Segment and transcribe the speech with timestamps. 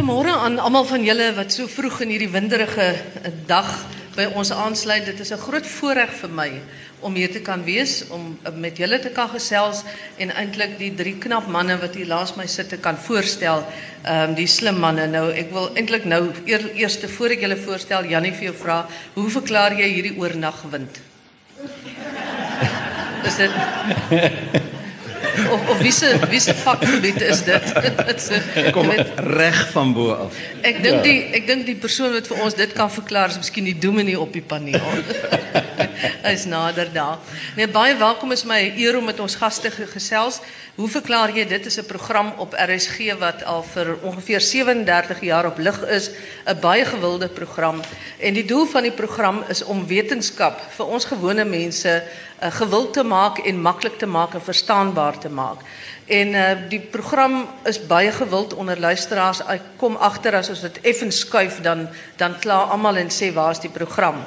[0.00, 2.86] Goeiemôre aan almal van julle wat so vroeg in hierdie winderige
[3.44, 3.66] dag
[4.14, 5.04] by ons aansluit.
[5.04, 6.50] Dit is 'n groot voorreg vir my
[7.00, 9.84] om hier te kan wees, om met julle te kan gesels
[10.16, 13.66] en eintlik die drie knap manne wat hier langs my sit te kan voorstel.
[14.04, 15.06] Ehm um, die slim manne.
[15.06, 18.88] Nou ek wil eintlik nou eer, eers voor ek julle voorstel, Jannie vir jou vra,
[19.14, 21.00] hoe verklaar jy hierdie oornagwind?
[23.28, 23.52] Is dit
[25.50, 27.72] of, of wie se wie se vakgebied is dit?
[28.08, 30.38] dit kom reg van bo af.
[30.62, 33.68] Ek dink die ek dink die persoon wat vir ons dit kan verklaar is miskien
[33.68, 34.80] die dominee op die paneel.
[36.24, 37.18] Hy is nader daar.
[37.56, 40.40] Nee, baie welkom is my eer om met ons gaste gesels.
[40.80, 45.46] Hoe verklaar jy dit is 'n program op RSG wat al vir ongeveer 37 jaar
[45.46, 46.10] op lig is,
[46.46, 47.82] 'n baie gewilde program.
[48.18, 52.02] En die doel van die program is om wetenskap vir ons gewone mense
[52.42, 55.64] uh, gewild te maak en maklik te maak en verstaanbaar te maak.
[56.06, 59.44] En uh, die program is baie gewild onder luisteraars.
[59.46, 63.60] Ek kom agter as ons dit effens skuif dan dan kla almal en sê waar's
[63.62, 64.24] die program.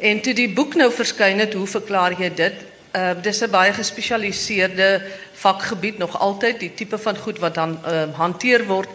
[0.00, 2.66] En toe die boek nou verskyn het, hoe verklaar jy dit?
[2.96, 5.02] Uh dis 'n baie gespesialiseerde
[5.32, 8.88] vakgebied nog altyd, die tipe van goed wat dan uh, hanteer word.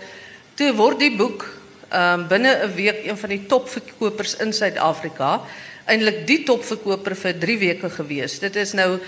[0.55, 1.45] Toe word die boek
[1.89, 5.41] ehm uh, binne 'n week een van die topverkopers in Suid-Afrika
[5.85, 8.39] eintlik die topverkoper vir 3 weke gewees.
[8.39, 8.99] Dit is nou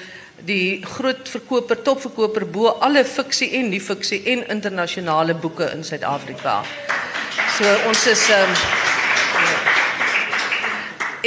[0.45, 6.61] die groot verkoper, topverkoper bo alle fiksie en nie fiksie en internasionale boeke in Suid-Afrika.
[7.57, 8.53] So ons is um,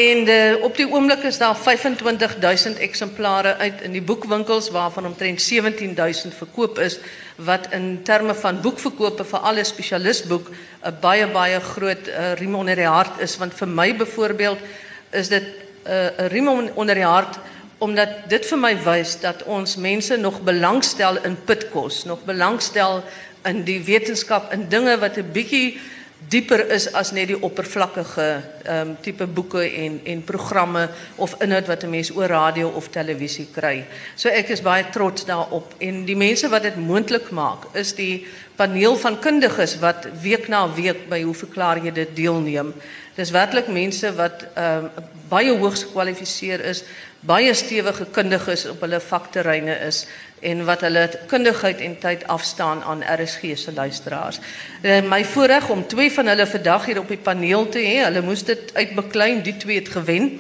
[0.01, 5.43] En de, op die oomblik is daar 25000 eksemplare uit in die boekwinkels waarvan omtrent
[5.43, 6.99] 17000 verkoop is
[7.37, 12.77] wat in terme van boekverkope vir alle spesialistboek 'n baie baie groot uh, riem onder
[12.77, 14.63] die hart is want vir my byvoorbeeld
[15.11, 17.39] is dit 'n uh, riem onder die hart
[17.79, 23.03] omdat dit vir my wys dat ons mense nog belangstel in pitkos, nog belangstel
[23.49, 25.81] in die wetenskap in dinge wat 'n bietjie
[26.29, 28.27] dieper is as net die oppervlakkige
[28.65, 32.89] ehm um, tipe boeke en en programme of inhoud wat 'n mens oor radio of
[32.89, 33.85] televisie kry.
[34.17, 38.27] So ek is baie trots daarop en die mense wat dit moontlik maak is die
[38.57, 42.75] paneel van kundiges wat week na week by hoe verklaar jy dit deelneem.
[43.17, 44.91] Dis werklik mense wat ehm um,
[45.31, 46.83] baie hoogs gekwalifiseer is,
[47.21, 50.07] baie stewige kundiges op hulle vakterreine is
[50.41, 54.41] en wat hulle kundigheid en tyd afstaan aan RSG se luisteraars.
[54.83, 58.01] Uh, my voorreg om twee van hulle vandag hier op die paneel te hê.
[58.05, 60.33] Hulle moes dit uitbeklein, die twee het gewen.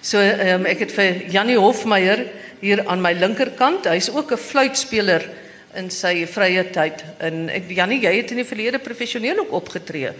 [0.00, 2.24] So um, ek het vir Jannie Hofmeyer
[2.60, 3.88] hier aan my linkerkant.
[3.90, 5.28] Hy's ook 'n fluitspeler
[5.74, 7.04] in sy vrye tyd.
[7.18, 10.12] En ek Jannie, jy het in die verlede professioneel ook opgetree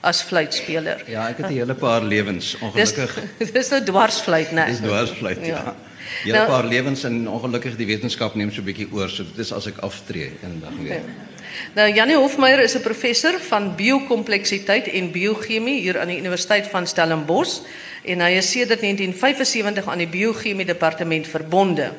[0.00, 1.02] as fluitspeler.
[1.06, 3.20] Ja, ek het 'n hele paar lewens ongelukkig.
[3.38, 4.66] Dis, dis nou dwarsfluit, né?
[4.66, 5.62] Dis dwarsfluit, ja.
[5.64, 5.76] ja.
[6.24, 9.08] Hele nou, paar lewens en ongelukkig die wetenskap neem so 'n bietjie oor.
[9.08, 10.94] So dit is as ek aftree eendag weer.
[10.94, 11.28] Ja.
[11.74, 16.86] Nou Janie Hofmeyer is 'n professor van biokompleksiteit en biochemie hier aan die Universiteit van
[16.86, 17.60] Stellenbosch
[18.04, 21.92] en hy is sedert 1975 aan die biochemie departement verbonde.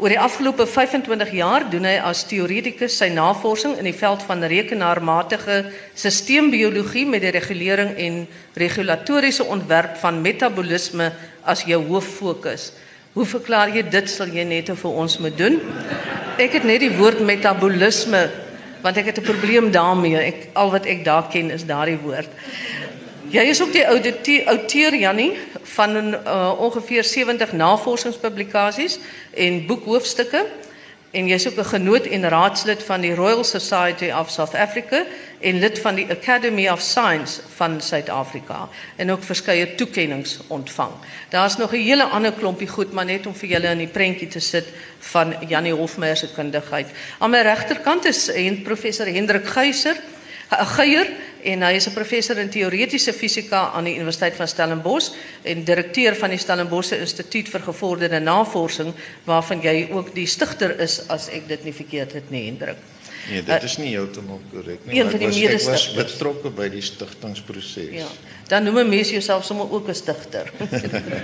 [0.00, 4.44] Oor die afgelope 25 jaar doen hy as teoretikus sy navorsing in die veld van
[4.48, 11.12] rekenaarmatige sisteembiologie met die regulering en regulatoriese ontwerp van metabolisme
[11.44, 12.72] as jou hooffokus.
[13.20, 15.58] Hoe verklaar jy dit sal jy net vir ons moet doen?
[16.40, 18.22] Ek het net die woord metabolisme
[18.80, 20.16] want ek het 'n probleem daarmee.
[20.16, 22.30] Ek al wat ek daar ken is daardie woord.
[23.28, 23.72] Jy is ook
[24.24, 25.36] die outeur Jannie
[25.76, 28.98] van uh, ongeveer 70 navorsingspublikasies
[29.36, 30.46] en boekhoofstukke
[31.10, 35.04] en jy's ook 'n genoot en raadslid van die Royal Society of South Africa
[35.40, 40.92] en lid van die Academy of Science van Suid-Afrika en ook verskeie toekenninge ontvang.
[41.28, 44.28] Daar's nog 'n hele ander klompie goed, maar net om vir julle in die prentjie
[44.28, 44.66] te sit
[44.98, 46.86] van Janie Hofmeyer se kundigheid.
[47.18, 49.96] Aan my regterkant is en professor Hendrik Geyser,
[50.50, 51.06] Geyer
[51.42, 55.10] en hy is 'n professor in teoretiese fisika aan die Universiteit van Stellenbosch
[55.42, 58.94] en direkteur van die Stellenbosch Instituut vir Gevorderde Navorsing
[59.24, 62.76] waarvan jy ook die stigter is as ek dit nie verkeerd het nie Hendrik.
[63.28, 64.98] Nee, dit is nie heeltemal korrek nie.
[64.98, 67.92] Een van die ek was betrokke by die stigtingsproses.
[67.92, 68.08] Ja.
[68.48, 70.50] Dan noem 'n mens jouself sommer ook 'n stigter.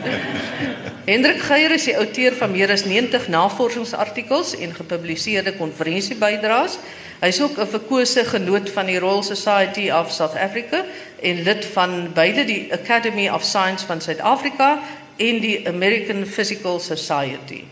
[1.12, 6.78] Hendrik Geier is die outeur van meer as 90 navorsingsartikels en gepubliseerde konferensiebydraes.
[7.20, 10.84] Hy is ook 'n verkose genoot van die Royal Society of South Africa
[11.22, 14.82] en lid van beide die Academy of Science van Suid-Afrika
[15.16, 17.64] en die American Physical Society.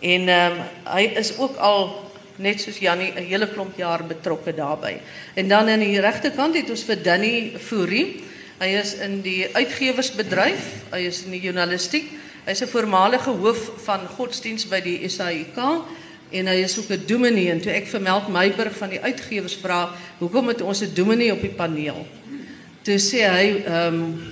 [0.00, 4.54] En ehm um, hy is ook al net soos Jannie 'n hele klomp jaar betrokke
[4.54, 5.00] daarbey.
[5.34, 8.24] En dan aan die regterkant het ons vir Danny Fourie.
[8.58, 12.06] Hy is in die uitgewersbedryf, hy is in die journalistiek.
[12.44, 15.58] Hy's 'n voormalige hoof van godsdiens by die SAIK
[16.30, 17.50] en hy is ook 'n dominee.
[17.50, 21.32] En toe ek vir Melk Meiburg van die uitgewers vra hoekom het ons 'n dominee
[21.32, 22.06] op die paneel?
[22.82, 24.22] Toe sê hy ehm um,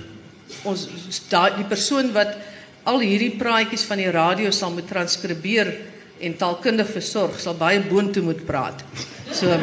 [0.63, 0.87] ons
[1.29, 2.37] daai die persoon wat
[2.83, 5.77] al hierdie praatjies van die radio sal moet transkribeer
[6.19, 8.83] en taalkundig versorg sal baie boontoe moet praat.
[9.31, 9.57] So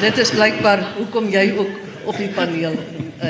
[0.00, 1.68] Dit is blykbaar hoekom jy ook
[2.06, 2.76] op die paneel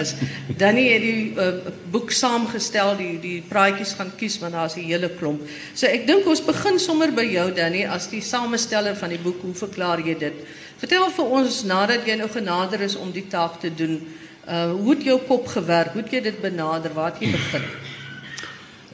[0.00, 0.14] is.
[0.58, 5.08] Danny het die uh, boek saamgestel, die die praatjies gaan kies want daar's 'n hele
[5.19, 5.43] klomp.
[5.75, 9.43] So ek dink ons begin sommer by jou Danny as die samesteller van die boek.
[9.43, 10.34] Hoe verklaar jy dit?
[10.78, 14.00] Vertel vir ons nadat jy nou genader is om die taak te doen.
[14.49, 15.93] Uh hoe het jou kop gewerk?
[15.93, 16.93] Hoe het jy dit benader?
[16.94, 17.62] Waar het jy begin?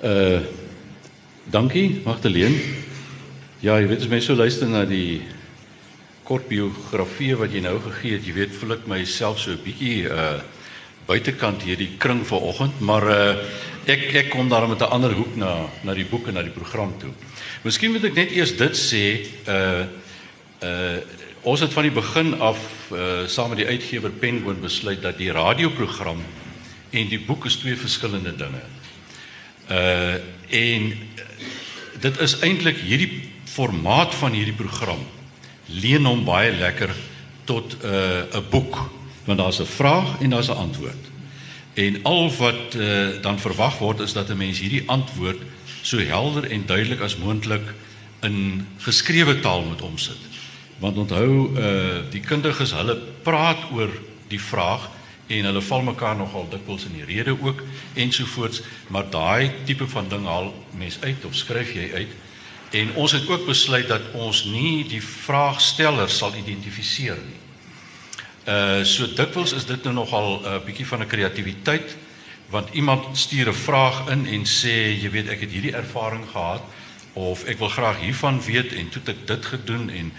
[0.03, 0.41] Uh
[1.51, 2.59] dankie, Magdalene.
[3.61, 5.23] Ja, jy weet as mens so luister na die
[6.25, 10.09] kort biografie wat jy nou gegee het, jy weet voel ek myself so 'n bietjie
[10.09, 10.41] uh
[11.07, 13.37] buitekant hierdie kring vanoggend, maar uh
[13.87, 16.55] ek ek kom daar met 'n ander hoek na na die boeke en na die
[16.55, 17.11] program toe.
[17.65, 19.85] Miskien moet ek net eers dit sê, uh
[20.63, 21.01] uh
[21.43, 22.59] ons het van die begin af
[22.93, 26.23] uh saam met die uitgewer Penguin besluit dat die radioprogram
[26.91, 28.63] en die boek is twee verskillende dinge.
[29.71, 30.15] Uh
[30.51, 30.93] en
[32.01, 35.03] dit is eintlik hierdie formaat van hierdie program
[35.73, 36.91] leen hom baie lekker
[37.45, 38.91] tot 'n uh, 'n boek
[39.25, 41.05] want daar's 'n vraag en daar's 'n antwoord.
[41.75, 45.41] En al wat uh, dan verwag word is dat 'n mens hierdie antwoord
[45.83, 47.75] so helder en duidelik as moontlik
[48.21, 50.19] in geskrewe taal moet omsit.
[50.79, 53.91] Want onthou uh die kundiges hulle praat oor
[54.29, 54.91] die vraag
[55.27, 57.63] en hulle val mekaar nogal dikwels in die rede ook
[57.95, 62.09] ensovoorts, maar daai tipe van ding haal mens uit of skryf jy uit
[62.73, 67.41] En ons het ook besluit dat ons nie die vraagsteller sal identifiseer nie.
[68.49, 71.97] Uh so dikwels is dit nou nogal 'n uh, bietjie van 'n kreatiwiteit
[72.49, 76.63] want iemand stuur 'n vraag in en sê jy weet ek het hierdie ervaring gehad
[77.13, 80.13] of ek wil graag hiervan weet en toe het ek dit gedoen en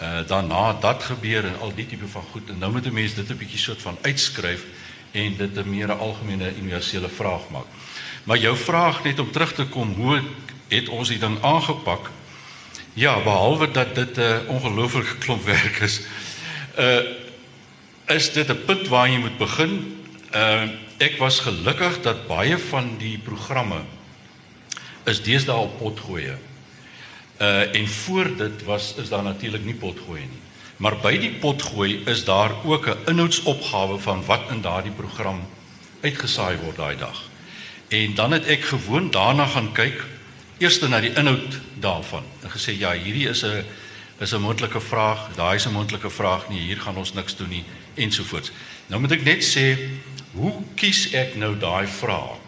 [0.00, 3.14] uh daarna dat gebeur en al die tipe van goed en nou moet 'n mens
[3.14, 4.64] dit 'n bietjie soort van uitskryf
[5.12, 7.66] en dit 'n meer algemene universele vraag maak.
[8.24, 10.22] Maar jou vraag net om terug te kom hoe
[10.68, 12.10] het ons die ding aangepak.
[12.94, 16.00] Ja, behalwe dat dit 'n uh, ongelooflike klomp werk is.
[16.78, 17.00] Uh
[18.06, 20.02] is dit 'n punt waar jy moet begin.
[20.34, 20.62] Uh
[20.98, 23.82] ek was gelukkig dat baie van die programme
[25.04, 26.32] is deesdae op potgooi.
[27.40, 30.42] Uh en voor dit was is daar natuurlik nie potgooi nie.
[30.76, 35.46] Maar by die potgooi is daar ook 'n inhoudsopgawe van wat in daardie program
[36.00, 37.22] uitgesaai word daai dag.
[37.88, 40.04] En dan het ek gewoon daarna gaan kyk
[40.64, 43.64] eers na die inhoud daarvan en gesê ja, hierdie is 'n
[44.20, 47.48] is 'n moontlike vraag, daai is 'n moontlike vraag nie, hier gaan ons niks doen
[47.48, 47.64] nie
[47.94, 48.52] ensovoorts.
[48.86, 49.78] Nou moet ek net sê,
[50.32, 52.38] hoe kies ek nou daai vraag?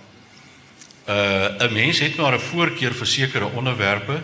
[1.09, 4.23] Uh 'n mens het maar 'n voorkeur vir sekere onderwerpe.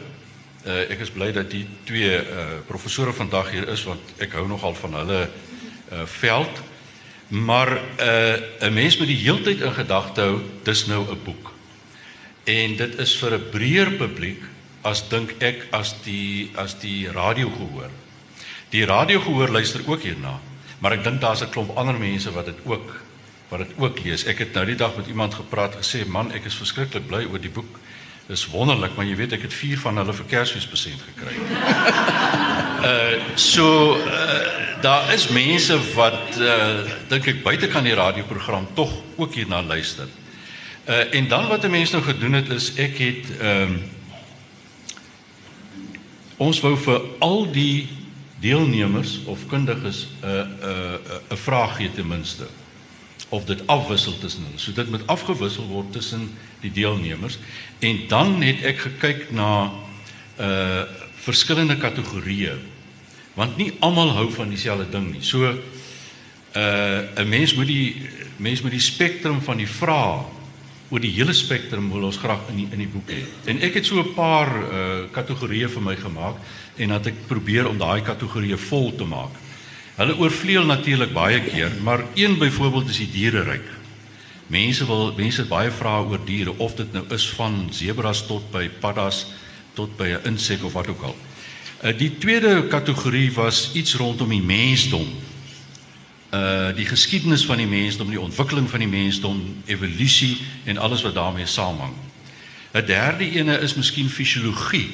[0.66, 4.46] Uh ek is bly dat die twee uh professore vandag hier is want ek hou
[4.46, 5.28] nogal van hulle
[5.92, 6.60] uh veld.
[7.28, 11.52] Maar uh 'n mens moet die heeltyd in gedagte hou, dis nou 'n boek.
[12.44, 14.42] En dit is vir 'n breër publiek
[14.82, 17.90] as dink ek as die as die radio gehoor.
[18.70, 20.40] Die radio gehoor luister ook hierna,
[20.78, 23.00] maar ek dink daar's 'n klomp ander mense wat dit ook
[23.48, 24.24] wat dit ook lees.
[24.24, 27.40] Ek het nou die dag met iemand gepraat gesê, "Man, ek is verskriklik bly oor
[27.40, 27.78] die boek.
[28.26, 31.34] Dis wonderlik, maar jy weet ek het 4 van hulle vir Kersfees present gekry."
[32.90, 38.90] uh so uh, daar is mense wat uh dink ek buite kan die radioprogram tog
[39.16, 40.08] ook hierna luister.
[40.88, 43.82] Uh en dan wat 'n mens nou gedoen het is ek het ehm um,
[46.36, 47.88] ons wou vir al die
[48.40, 52.46] deelnemers of kundiges 'n uh, 'n uh, 'n uh, vraag gee ten minste
[53.28, 54.58] of dit afwissel tussen hulle.
[54.58, 57.38] So dit moet afgewissel word tussen die deelnemers
[57.78, 59.70] en dan het ek gekyk na
[60.40, 60.82] uh
[61.22, 62.56] verskillende kategorieë
[63.34, 65.22] want nie almal hou van dieselfde ding nie.
[65.22, 70.31] So uh 'n mens moet die mens moet die spektrum van die vrae
[70.92, 73.22] oor die hele spektrum wil ons graag in die, in die boek hê.
[73.48, 76.36] En ek het so 'n paar uh kategorieë vir my gemaak
[76.76, 79.32] en dat ek probeer om daai kategorieë vol te maak.
[79.96, 83.68] Hulle oorvleuel natuurlik baie keer, maar een byvoorbeeld is die diereryk.
[84.46, 88.68] Mense wil mense baie vrae oor diere of dit nou is van sebras tot by
[88.68, 89.26] paddas
[89.74, 91.16] tot by 'n insek of wat ook al.
[91.84, 95.08] Uh die tweede kategorie was iets rondom die mensdom
[96.32, 101.14] uh die geskiedenis van die mensdom, die ontwikkeling van die mensdom, evolusie en alles wat
[101.14, 101.92] daarmee saamhang.
[102.72, 104.88] 'n Derde ene is miskien fisiologie.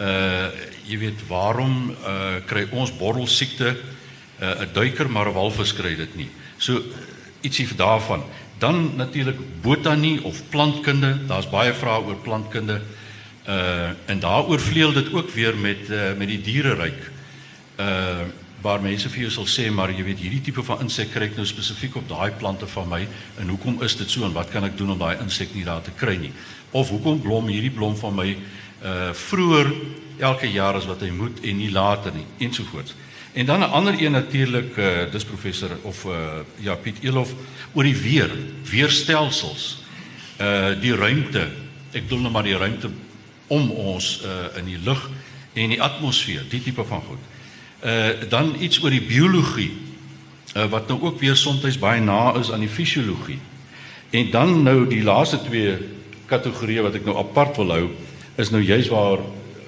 [0.00, 0.50] Uh
[0.84, 3.76] jy weet waarom uh kry ons bordel siekte
[4.42, 6.28] 'n uh, duiker maar 'n walvis kry dit nie.
[6.56, 6.82] So
[7.40, 8.22] ietsie daarvan.
[8.58, 11.26] Dan natuurlik botanie of plantkunde.
[11.26, 12.80] Daar's baie vrae oor plantkunde.
[13.48, 17.10] Uh en daaroor vleuel dit ook weer met uh, met die diereryk.
[17.76, 18.28] Uh
[18.62, 21.36] waar mense vir jou sal sê maar jy weet hierdie tipe van insek kry ek
[21.36, 23.00] nou spesifiek op daai plante van my
[23.42, 25.82] en hoekom is dit so en wat kan ek doen om daai insek nie daar
[25.82, 26.30] te kry nie?
[26.70, 28.28] Of hoekom blom hierdie blom van my
[28.82, 29.72] uh vroeër
[30.22, 32.94] elke jaar as wat hy moet en nie later nie ensovoorts.
[33.32, 37.34] En dan 'n ander een natuurlik uh dis professor of uh ja Piet Elof
[37.72, 38.30] oor die weer,
[38.70, 39.82] weerstelsels.
[40.40, 41.50] Uh die ruimte.
[41.92, 42.90] Ek bedoel nou maar die ruimte
[43.46, 45.10] om ons uh in die lug
[45.52, 47.31] en die atmosfeer, die tipe van goed.
[47.82, 49.72] Uh dan iets oor die biologie
[50.54, 53.38] uh wat nou ook weer soms baie na is aan die fisiologie.
[54.10, 55.78] En dan nou die laaste twee
[56.26, 57.86] kategorieë wat ek nou apart wil hou
[58.40, 59.18] is nou juis waar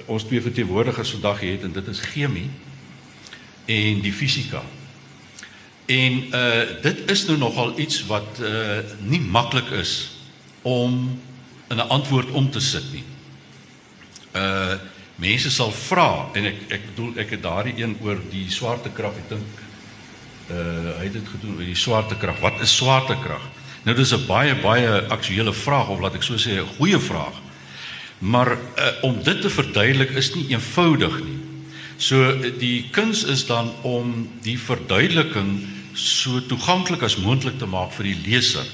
[0.07, 2.49] ons twee verteenwoordigers vandag het en dit is chemie
[3.67, 4.63] en die fisika.
[5.87, 10.11] En uh dit is nou nogal iets wat uh nie maklik is
[10.63, 11.21] om
[11.69, 13.05] 'n antwoord om te sit nie.
[14.33, 14.75] Uh
[15.17, 19.29] mense sal vra en ek ek bedoel ek het daardie een oor die swaartekrag ek
[19.37, 19.63] dink
[20.51, 22.41] uh hy het dit gedoen oor die swaartekrag.
[22.43, 23.45] Wat is swaartekrag?
[23.85, 27.41] Nou dis 'n baie baie aktuelle vraag of laat ek so sê 'n goeie vraag.
[28.19, 28.59] Maar uh,
[29.03, 31.39] om dit te verduidelik is nie eenvoudig nie.
[31.97, 38.05] So die kuns is dan om die verduideliking so toeganklik as moontlik te maak vir
[38.05, 38.67] die leser.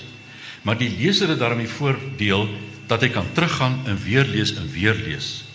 [0.63, 2.49] Maar die leser het daarmee voordeel
[2.87, 5.50] dat hy kan teruggaan en weer lees en weer lees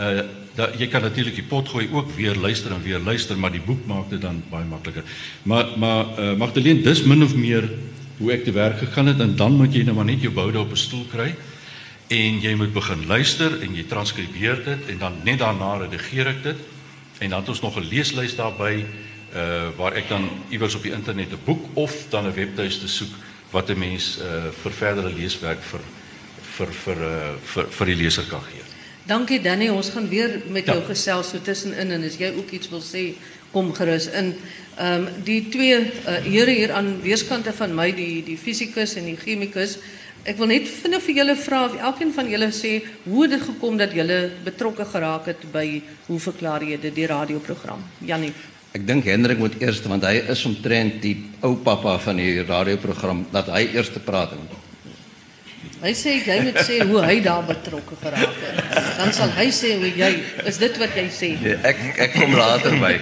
[0.00, 0.22] uh
[0.56, 3.60] da, jy kan natuurlik die pot gooi ook weer luister en weer luister, maar die
[3.60, 5.04] boek maak dit dan baie makliker.
[5.42, 7.68] Maar maar uh, Magdalene, dis min of meer
[8.18, 10.58] hoe ek te werk gegaan het en dan moet jy nou maar net jou boude
[10.58, 11.34] op 'n stoel kry
[12.08, 16.42] en jy moet begin luister en jy transkribeer dit en dan net daarna redigeer ek
[16.42, 16.58] dit
[17.18, 18.86] en dan het ons nog 'n leeslys daarbey
[19.34, 23.12] uh waar ek dan iewers op die internet 'n boek of dan 'n webtuiste soek
[23.50, 25.80] wat 'n mens uh vir verdere leeswerk vir
[26.56, 28.65] vir vir uh vir, vir die leser kan gee.
[29.06, 30.74] Dankie Danny, ons gaan weer met ja.
[30.74, 33.12] jou gesels so tussenin en as jy ook iets wil sê,
[33.52, 34.32] kom gerus in.
[34.76, 39.06] Ehm um, die twee uh, here hier aan weerskante van my, die die fisikus en
[39.06, 39.78] die chemikus,
[40.26, 42.72] ek wil net vinnig vir julle vra of elkeen van julle sê
[43.06, 45.64] hoe het dit gekom dat julle betrokke geraak het by
[46.10, 47.86] hoe verklaar jy dit die radioprogram?
[48.02, 48.34] Jannie.
[48.74, 51.14] Ek dink Hendrik moet eers want hy is omtrent die
[51.46, 54.65] ou pappa van die radioprogram dat hy eers te praat het.
[55.76, 58.60] Hy sê jy moet sê hoe hy daar betrokke geraak het.
[58.96, 60.08] Dan sal hy sê hoe jy
[60.48, 61.28] is dit wat jy sê.
[61.42, 62.94] Nee, ek ek kom later by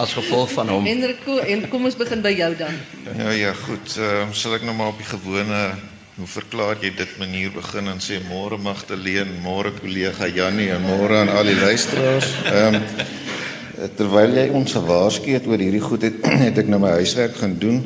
[0.00, 0.88] as gevolg van hom.
[0.88, 2.78] Enrico, en kom ons begin by jou dan.
[3.20, 3.84] Ja ja, goed.
[3.98, 5.60] Ehm uh, sal ek nou maar op die gewone
[6.16, 11.20] hoe verklaar jy dit manier begin en sê môre Magdalene, môre kollega Jannie en môre
[11.20, 12.32] aan al die luisteraars.
[12.48, 12.88] Ehm um,
[13.98, 17.60] terwyl jy ons gewaarsku het oor hierdie goed het, het ek nou my huiswerk gaan
[17.60, 17.84] doen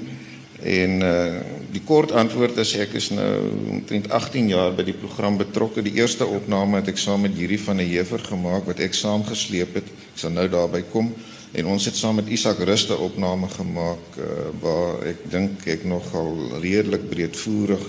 [0.62, 3.30] en uh die kort antwoord is ek is nou
[3.76, 5.84] omtrent 18 jaar by die program betrokke.
[5.84, 9.76] Die eerste opname het ek saam met Yuri van der Heever gemaak wat ek saamgesleep
[9.80, 9.90] het.
[10.14, 11.12] Ek sal nou daarby kom
[11.56, 16.34] en ons het saam met Isak Ruste opname gemaak uh, waar ek dink ek nogal
[16.60, 17.84] redelik breedvoerig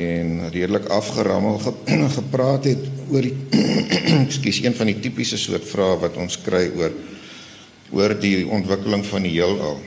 [0.00, 1.72] en redelik afgerammel ge
[2.18, 2.84] gepraat het
[3.14, 3.36] oor die
[4.26, 6.92] ekskuus een van die tipiese soort vrae wat ons kry oor
[7.94, 9.78] oor die ontwikkeling van die heelal.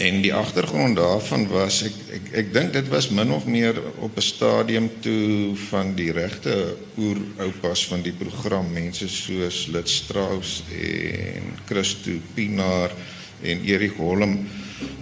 [0.00, 4.16] En die agtergrond daarvan was ek ek ek dink dit was min of meer op
[4.16, 11.52] 'n stadium toe van die regte oeroupas van die program mense soos Lit Strauss en
[11.66, 12.96] Christo Pinaar
[13.42, 14.38] en Erik Holm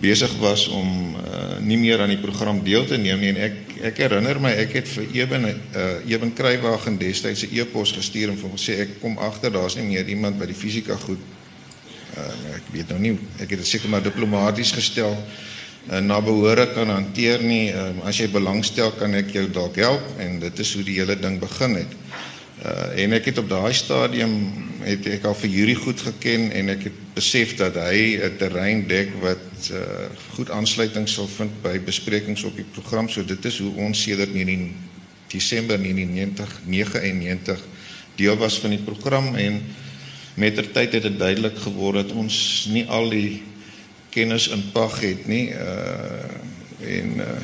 [0.01, 3.29] besig was om uh, nie meer aan die program deel te neem nie.
[3.29, 3.57] En ek
[3.93, 8.39] ek herinner my ek het vir Eben uh, Eben Kruiwagen destyds 'n e-pos gestuur en
[8.39, 11.23] vir hom sê ek kom agter daar's nie meer iemand by die fisika goed
[12.19, 15.15] uh, ek weet nou nie ek het dit seker maar diplomaties gestel
[15.91, 17.71] uh, na behore kan hanteer nie.
[17.73, 21.17] Uh, as jy belangstel kan ek jou dalk help en dit is hoe die hele
[21.19, 21.95] ding begin het.
[22.59, 24.35] Uh, en ek het op daai stadium
[24.83, 28.87] het ek al vir Yuri goed geken en ek het besef dat hy 'n terrein
[28.89, 33.09] dek wat uh, goed aansluiting sal vind by besprekings op die program.
[33.09, 34.75] So dit is hoe ons sedert 19
[35.29, 37.65] Desember 1990 99
[38.17, 39.63] deel was van die program en
[40.39, 43.43] mettertyd het dit duidelik geword dat ons nie al die
[44.15, 46.27] kennis in pag het nie uh
[46.79, 47.39] en uh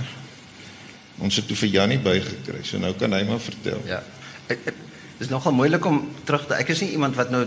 [1.25, 2.65] ons het toe vir Jannie bygekry.
[2.67, 3.79] So nou kan hy maar vertel.
[3.87, 4.01] Ja.
[4.49, 4.75] Dit
[5.23, 7.45] is nogal moeilik om terug te ek is nie iemand wat nou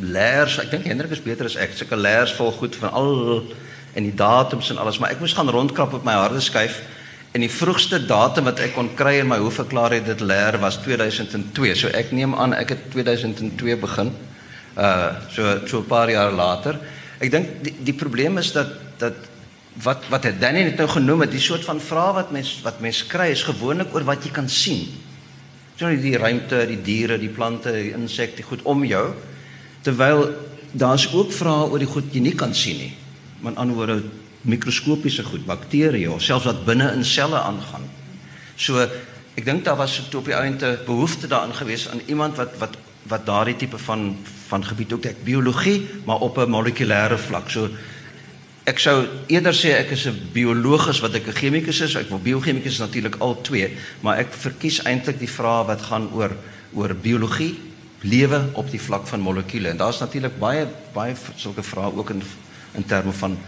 [0.00, 1.76] leers, ek dink Hendrik is beter as ek.
[1.76, 3.12] Sulke leers vol goed van al
[3.92, 6.80] en die datums en alles, maar ek moes gaan rondkrap op my harde skyf
[7.36, 10.56] en die vroegste datum wat ek kon kry in my hoe verklaar het dit leer
[10.62, 11.74] was 2002.
[11.76, 14.14] So ek neem aan ek het 2002 begin
[14.78, 16.78] uh so so 'n paar jaar later.
[17.18, 19.14] Ek dink die die probleem is dat dat
[19.82, 22.80] wat wat het Danny net nou genoem het, die soort van vrae wat mens wat
[22.80, 24.86] mens kry is gewoonlik oor wat jy kan sien.
[25.76, 29.14] So die ruimte, die diere, die plante, die insekte, goed om jou.
[29.82, 30.34] Terwyl
[30.72, 32.94] daar's ook vrae oor die goed jy nie kan sien nie.
[33.40, 34.02] Met ander woorde
[34.42, 37.86] mikroskopiese goed, bakterieë of selfs wat binne in selle aangaan.
[38.56, 38.82] So
[39.38, 42.76] ek dink daar was op die einde behoefte daarin gewees aan iemand wat wat
[43.08, 44.16] wat daardie tipe van
[44.48, 47.50] van gebied ook ek biologie, maar op 'n molekulêre vlak.
[47.50, 47.68] So
[48.64, 51.96] ek sou eerder sê ek is 'n biologus wat ek 'n chemikus is.
[51.96, 56.08] Ek wil biochemikus is natuurlik al twee, maar ek verkies eintlik die vrae wat gaan
[56.12, 56.36] oor
[56.74, 57.58] oor biologie,
[58.00, 59.70] lewe op die vlak van molekules.
[59.70, 62.22] En daar's natuurlik baie baie sulke vrae ook in
[62.74, 63.38] in terme van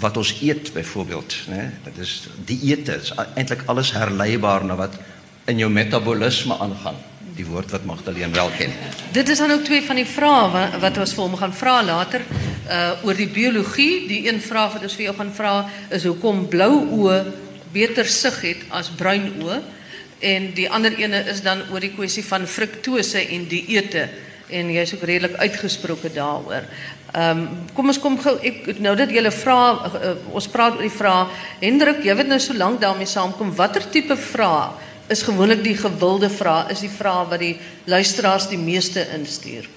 [0.00, 1.72] wat ons eet byvoorbeeld, né?
[1.84, 4.94] Dit is die ete is eintlik alles herleibaar na wat
[5.44, 6.96] in jou metabolisme aangaan
[7.36, 8.72] die woord wat Magdalene wel ken.
[9.12, 12.24] Dit is dan ook twee van die vrae wat, ons vir hom gaan vra later
[12.72, 14.06] uh oor die biologie.
[14.08, 15.54] Die een vraag wat ons vir jou gaan vra
[15.90, 16.72] is hoekom blou
[17.02, 17.22] oë
[17.72, 19.60] beter sig het as bruin oë
[20.22, 24.06] en die ander ene is dan oor die kwessie van fruktose en dieete
[24.52, 26.68] en jy's ook redelik uitgesproke daaroor.
[27.12, 29.58] Ehm um, kom ons kom gou ek nou dat jy vra
[29.88, 33.84] uh, ons praat oor die vraag Hendrik, jy weet nou so lank daarmee saamkom, watter
[33.90, 39.04] tipe vrae is gewoonlik die gewilde vraag, is die vraag wat die luisteraars die meeste
[39.14, 39.68] instuur.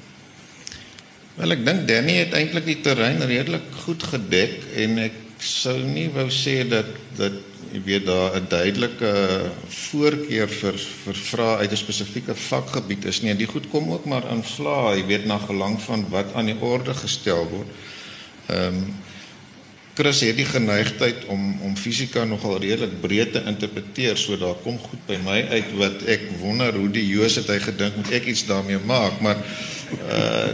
[1.36, 6.08] Wel ek dink Danny het eintlik die terrein redelik goed gedek en ek sou nie
[6.16, 6.88] wou sê dat
[7.20, 7.36] dat
[7.76, 9.12] jy weet daar 'n duidelike
[9.68, 13.36] voorkeur vir vir vrae uit 'n spesifieke vakgebied is nie.
[13.36, 16.60] Die goed kom ook maar in vla, jy weet na gelang van wat aan die
[16.60, 17.68] orde gestel word.
[18.48, 18.94] Ehm um,
[19.96, 24.18] Chris het die geneigtheid om om fisika nogal redelik breed te interpreteer.
[24.20, 27.62] So daar kom goed by my uit wat ek wonder hoe die Joos het hy
[27.64, 29.40] gedink moet ek iets daarmee maak, maar
[30.12, 30.52] uh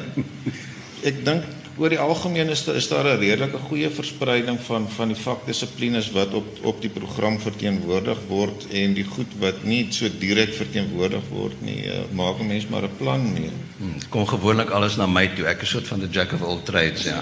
[1.01, 5.07] ek dink oor die algemeen is daar is daar 'n redelike goeie verspreiding van van
[5.07, 10.09] die vakdissiplines wat op op die program verteenwoordig word en die goed wat nie so
[10.19, 13.49] direk verteenwoordig word nie, uh, maak 'n mens maar 'n plan mee.
[13.77, 15.47] Hmm, kom gewoonlik alles na my toe.
[15.47, 17.19] Ek is soort van the jack of all trades, ja.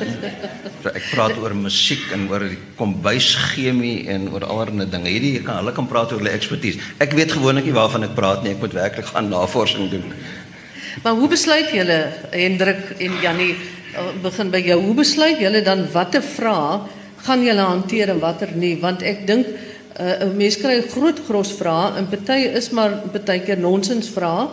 [0.99, 5.09] ek praat oor musiek en oor die kombuischemie en oor allerlei dinge.
[5.09, 6.79] Hierdie jy kan hulle kan praat oor hulle ekspertise.
[6.97, 8.51] Ek weet gewoonlik nie waarvan ek praat nie.
[8.51, 10.13] Ek moet werklik gaan navorsing doen.
[11.03, 13.78] Maar hoe besluit julle Hendrik en Jannie Eh,
[14.23, 14.79] begin by jou.
[14.83, 16.79] Hoe besluit julle dan watter vrae
[17.25, 18.75] gaan julle hanteer en watter nie?
[18.81, 19.49] Want ek dink
[19.99, 24.47] uh, mense kry groot gros vrae en party is maar partykeer nonsens vrae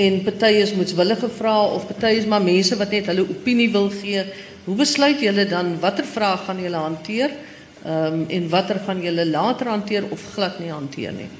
[0.00, 3.90] en party is moetswillige vrae of party is maar mense wat net hulle opinie wil
[3.92, 4.24] gee.
[4.64, 7.36] Hoe besluit julle dan watter vrae gaan julle hanteer?
[7.80, 11.30] Ehm um, en watter gaan julle later hanteer of glad nie hanteer nie?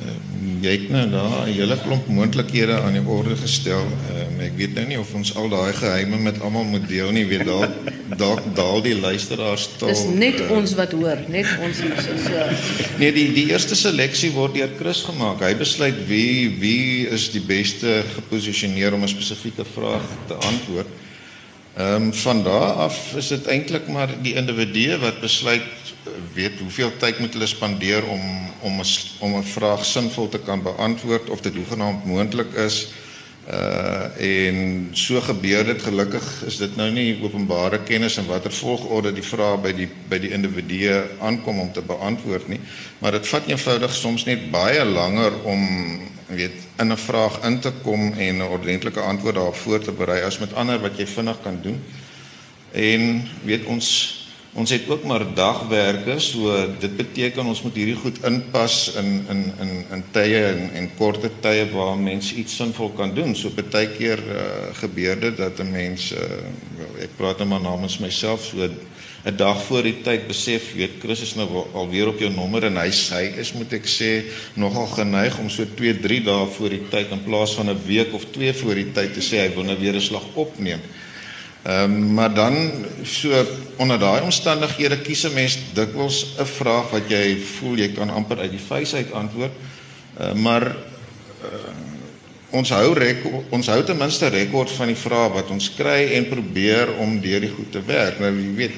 [0.00, 0.14] Uh,
[0.62, 3.86] jy het nou daar 'n hele klomp moontlikhede aan die orde gestel.
[4.10, 7.26] Uh, ek weet nou nie of ons al daai geheime met almal moet deel nie.
[7.26, 7.70] Weet dalk
[8.16, 9.88] dalk daal die luisteraars taal.
[9.88, 12.44] Dis net uh, ons wat hoor, net ons is so.
[12.98, 15.40] Nee, die die eerste seleksie word deur Chris gemaak.
[15.40, 20.86] Hy besluit wie wie is die beste geposisioneer om 'n spesifieke vraag te antwoord.
[21.76, 25.62] Ehm um, van daar af is dit eintlik maar die individu wat besluit
[26.32, 28.22] weet hoeveel tyd moet hulle spandeer om
[28.60, 28.86] om 'n
[29.18, 32.88] om 'n vraag sinvol te kan beantwoord of dit hoegenaamd moontlik is.
[33.50, 39.12] Uh en so gebeur dit gelukkig is dit nou nie openbare kennis in watter volgorde
[39.12, 42.60] die vraag by die by die individu aankom om te beantwoord nie,
[42.98, 45.60] maar dit vat eenvoudig soms net baie langer om
[46.26, 50.22] weet in 'n vraag in te kom en 'n ordentlike antwoord daarop voor te berei
[50.22, 51.82] as met ander wat jy vinnig kan doen.
[52.72, 54.16] En weet ons
[54.56, 59.42] Ons het ook maar dagwerke, so dit beteken ons moet hierdie goed inpas in in
[59.60, 63.34] in in tye en en korte tye waar mense iets sinvol kan doen.
[63.36, 64.46] So baie keer uh,
[64.80, 68.70] gebeur dit dat 'n mens uh, ek praat nou maar namens myself so
[69.26, 72.76] 'n dag voor die tyd besef, weet Chris is nou alweer op jou nommer en
[72.78, 74.10] hy sê is moet ek sê
[74.54, 78.14] nogal geneig om so 2, 3 dae voor die tyd in plaas van 'n week
[78.14, 80.78] of 2 voor die tyd te sê hy wil nou weer 'n slag opneem.
[81.66, 82.70] Ehm um, maar dan
[83.02, 88.10] so onder daai omstandighede kies 'n mens dikwels 'n vraag wat jy voel jy kan
[88.10, 89.52] amper uit die vuis uit antwoord.
[90.20, 91.74] Uh, maar uh,
[92.50, 96.28] ons hou rekord, ons hou ten minste rekord van die vrae wat ons kry en
[96.28, 98.20] probeer om deur die goed te werk.
[98.22, 98.76] Nou jy weet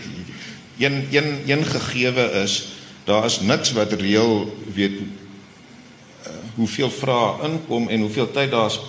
[0.79, 2.69] een een een gegewe is
[3.05, 8.81] daar is niks wat reël weet uh, hoeveel vrae inkom en hoeveel tyd daar is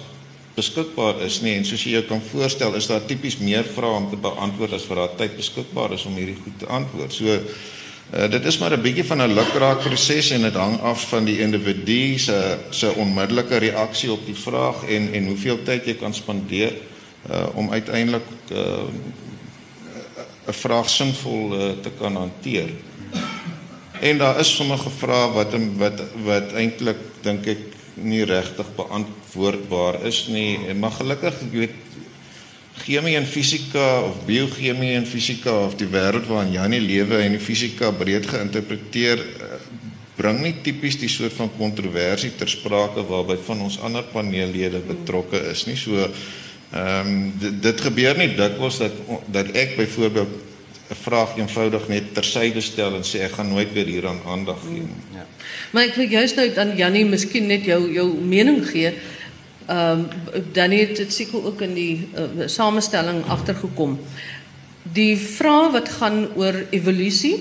[0.59, 4.09] beskikbaar is nie en soos jy jou kan voorstel is daar tipies meer vrae om
[4.11, 7.15] te beantwoord as wat daar tyd beskikbaar is om hierdie goed te antwoord.
[7.15, 11.07] So uh, dit is maar 'n bietjie van 'n lukraak proses en dit hang af
[11.09, 15.95] van die individu se se onmiddellike reaksie op die vraag en en hoeveel tyd jy
[15.95, 16.73] kan spandeer
[17.29, 18.83] uh, om uiteindelik uh,
[20.49, 22.69] 'n vraag sinvol uh, te kan hanteer.
[24.01, 27.61] En daar is sommige vrae wat wat wat eintlik dink ek
[27.99, 30.73] nie regtig beantwoordbaar is nie.
[30.73, 31.77] Maar gelukkig, ek weet
[32.79, 37.43] chemie en fisika of biochemie en fisika of die wêreld waarin Janie lewe en die
[37.43, 39.57] fisika breed geïnterpreteer eh,
[40.15, 45.43] bring nie tipies die soort van kontroversie ter sprake waarby van ons ander paneellede betrokke
[45.51, 45.77] is nie.
[45.79, 46.07] So
[46.69, 48.93] ehm um, dit, dit gebeur nie dikwels dat
[49.25, 50.29] dat ek byvoorbeeld
[50.89, 54.81] 'n vraag eenvoudig net tersyde stel en sê ek gaan nooit weer hieraan aandag gee
[54.81, 55.01] nie.
[55.13, 55.25] Ja.
[55.71, 58.93] Maar ek wil juist nou dan Jannie miskien net jou jou mening gee.
[59.67, 60.07] Ehm um,
[60.53, 63.99] dan het dit seker ook in die uh, samestelling agtergekom.
[64.83, 67.37] Die vraag wat gaan oor evolusie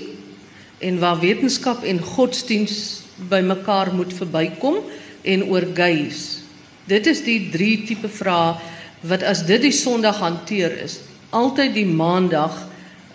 [0.77, 4.77] en waar wetenskap en godsdiens bymekaar moet verbykom
[5.21, 6.39] en oor gays.
[6.85, 8.55] Dit is die drie tipe vrae
[9.01, 12.65] wat as dit die Sondag hanteer is, altyd die Maandag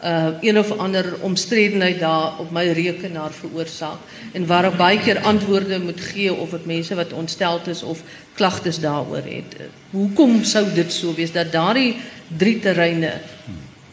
[0.04, 5.22] uh een of ander omstredenheid daar op my rekenaar veroorsaak en waar ek baie keer
[5.24, 8.02] antwoorde moet gee of dit mense wat ontsteld is of
[8.36, 9.56] klagtes daaroor het.
[9.90, 11.96] Hoekom sou dit so wees dat daardie
[12.28, 13.14] drie terreine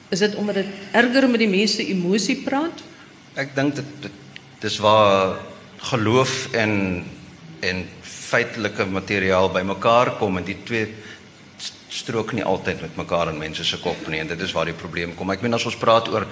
[0.09, 2.83] is dit omdat dit erger met die mense emosie praat?
[3.39, 4.11] Ek dink dit,
[4.59, 5.39] dis waar
[5.93, 7.05] geloof en
[7.61, 10.89] en feitelike materiaal bymekaar kom en die twee
[11.91, 14.77] strook nie altyd met mekaar in mense se kop nie en dit is waar die
[14.77, 15.31] probleem kom.
[15.33, 16.25] Ek meen as ons praat oor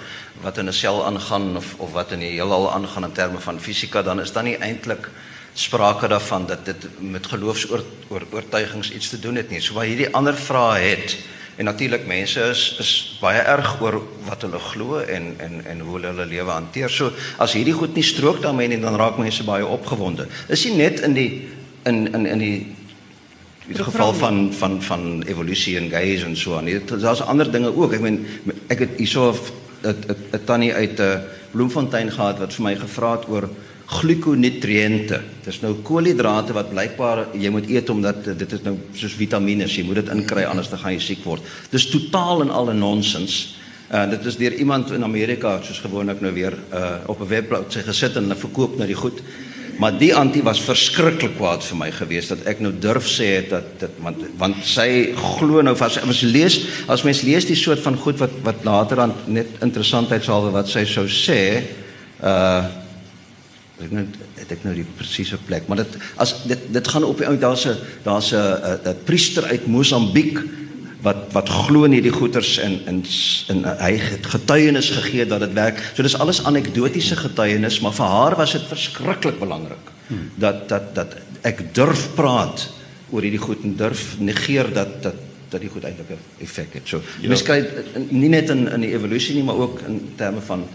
[0.44, 3.60] wat in 'n sel aangaan of of wat in die heelal aangaan in terme van
[3.60, 5.10] fisika dan is dan nie eintlik
[5.54, 9.62] sprake daarvan dat dit met geloofsoortuigings iets te doen het nie.
[9.62, 11.18] So waar hierdie ander vrae het
[11.58, 15.94] en natuurlik mense is is baie erg oor wat hulle glo en en en hoe
[15.94, 16.90] hulle hulle lewe hanteer.
[16.90, 20.28] So as hierdie goed nie strook daarmee nie dan raak mense baie opgewonde.
[20.48, 21.50] Is nie net in die
[21.84, 22.76] in in in die
[23.70, 26.70] in die geval van van van evolusie en gays en so aan.
[26.90, 27.94] Daar's ander dinge ook.
[27.94, 28.26] Ek meen
[28.68, 29.36] ek het hierso
[29.84, 31.20] 'n tannie uit 'n uh,
[31.52, 33.50] Bloemfontein gehad wat vir my gevra het oor
[33.86, 35.22] glikonutriënte.
[35.44, 39.84] Dis nou koolhidrate wat blykbaar jy moet eet omdat dit is nou soos vitamiene, jy
[39.84, 41.42] moet dit inkry anders dan gaan jy siek word.
[41.70, 43.58] Dis totaal en al 'n nonsens.
[43.90, 47.28] En uh, dit is deur iemand in Amerika soos gewoonlik nou weer uh, op 'n
[47.28, 49.22] webblad sy gesit en verkoop nou die goed.
[49.80, 53.54] Maar die antie was verskriklik kwaad vir my gewees dat ek nou durf sê het
[53.54, 56.58] dat dit want want sy glo nou vas as lees
[56.92, 60.84] as mens lees die soort van goed wat wat later dan net interessantheidshalwe wat sy
[60.84, 61.40] sou sê
[62.20, 62.68] uh
[63.80, 67.24] ek net het ek nou die presiese plek maar dit as dit dit gaan op
[67.40, 70.44] daar's 'n daar's 'n 'n priester uit Mosambiek
[71.02, 73.04] wat wat glo in hierdie goeters en in
[73.54, 75.80] in hy het getuienis gegee dat dit werk.
[75.94, 79.96] So dis alles anekdotiese getuienis, maar vir haar was dit verskriklik belangrik
[80.36, 82.68] dat dat dat ek durf praat
[83.10, 86.88] oor hierdie goed en durf negeer dat dat dat die goed eintlik 'n effek het.
[86.88, 87.28] So ja.
[87.28, 87.66] mens kry
[88.10, 90.68] nie net in in die evolusie nie, maar ook in terme van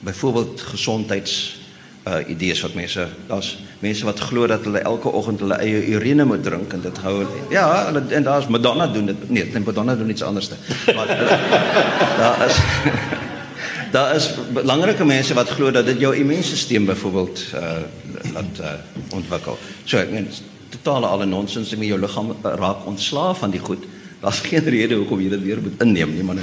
[0.00, 1.60] byvoorbeeld gesondheids
[2.06, 6.24] uh idees wat mense daar's mense wat glo dat hulle elke oggend hulle eie urine
[6.24, 9.28] moet drink en dit hou ja hulle en daar's Madonna doen dit.
[9.30, 10.54] Nee net Madonna doen iets anderste
[10.94, 11.06] maar
[12.18, 12.58] daar is
[13.92, 17.78] daar is belangrike mense wat glo dat dit jou immuunstelsel byvoorbeeld uh
[18.32, 18.72] laat uh,
[19.14, 19.58] ontwikkel.
[19.84, 20.28] So ek meen
[20.72, 23.84] totale alle nonsens en jou liggaam raak ontslaaf van die goed.
[24.20, 26.40] Daar's geen rede hoekom jy dit weer moet inneem nie, man.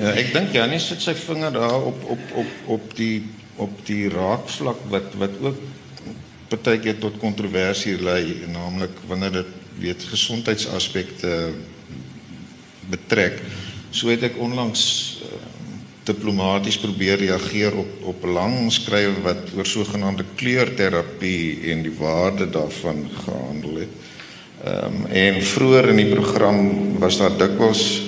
[0.00, 3.26] ja, ek dink Janie sit sy vinger daar op op op op die
[3.62, 5.60] op die raakvlak wat wat ook
[6.48, 11.52] partykeer tot kontroversie lei, naamlik wanneer dit weet gesondheidsaspekte
[12.90, 13.40] betrek.
[13.90, 14.82] So het ek onlangs
[15.26, 15.38] uh,
[16.06, 22.50] diplomaties probeer reageer op op 'n lang skrywe wat oor sogenaamde kleurterapie en die waarde
[22.50, 23.94] daarvan gehandel het.
[24.64, 26.58] Ehm um, en vroeër in die program
[26.98, 28.02] was daar dikwels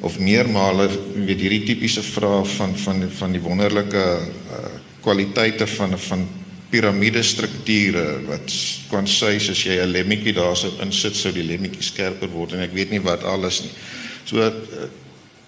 [0.00, 4.04] of meermale weet hierdie tipiese vrae van van van die wonderlike
[4.52, 4.66] uh,
[5.00, 6.28] kwaliteite van van
[6.70, 8.52] piramidestrukture wat
[8.90, 12.74] kan sê as jy 'n lemmetjie daarso insit sou die lemmetjie skerper word en ek
[12.74, 13.74] weet nie wat alles nie.
[14.24, 14.50] So uh,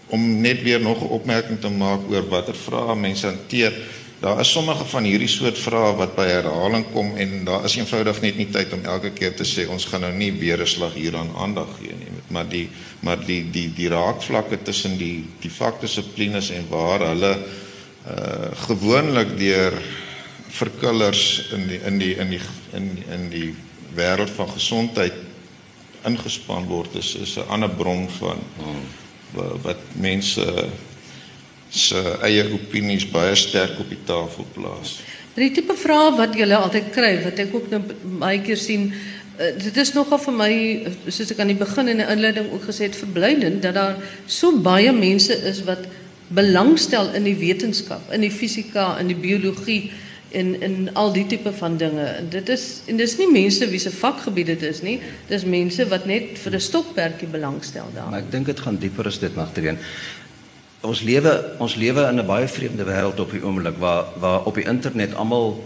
[0.09, 3.73] om net weer nog 'n opmerking te maak oor watter vrae mense hanteer.
[4.21, 8.21] Daar is sommige van hierdie soort vrae wat by herhaling kom en daar is eenvoudig
[8.21, 10.95] net nie tyd om elke keer te sê ons gaan nou nie weer 'n slag
[10.95, 12.07] hieraan aandag gee nie.
[12.29, 12.69] Maar die
[13.01, 17.39] maar die die die raakvlakke tussen die die vakdissiplines en waar hulle
[18.09, 19.73] uh gewoonlik deur
[20.49, 22.41] verkullers in die in die in die
[22.73, 23.55] in in die
[23.97, 25.15] wêreld van gesondheid
[26.07, 28.39] ingespan word is is 'n ander bron van
[29.63, 30.69] wat mense
[31.69, 35.01] se eie opinies baie sterk op die tafel plaas.
[35.35, 37.83] Die tipe vrae wat jy altyd kry wat ek ook nou
[38.19, 38.93] baie keer sien
[39.39, 40.53] uh, dit is nogal vir my
[41.07, 44.59] soos ek aan die begin in 'n inleiding ook gesê het verblydend dat daar so
[44.59, 45.87] baie mense is wat
[46.29, 49.91] belangstel in die wetenskap, in die fisika, in die biologie
[50.31, 52.03] en en al die tipe van dinge.
[52.03, 54.99] En dit is en dis nie mense wie se vakgebied dit is nie.
[55.29, 58.11] Dis mense wat net vir 'n stokperdjie belangstel daar.
[58.11, 59.79] Maar ek dink dit gaan dieper as dit Magdalene.
[60.81, 64.55] Ons lewe ons lewe in 'n baie vreemde wêreld op die oomblik waar waar op
[64.55, 65.65] die internet almal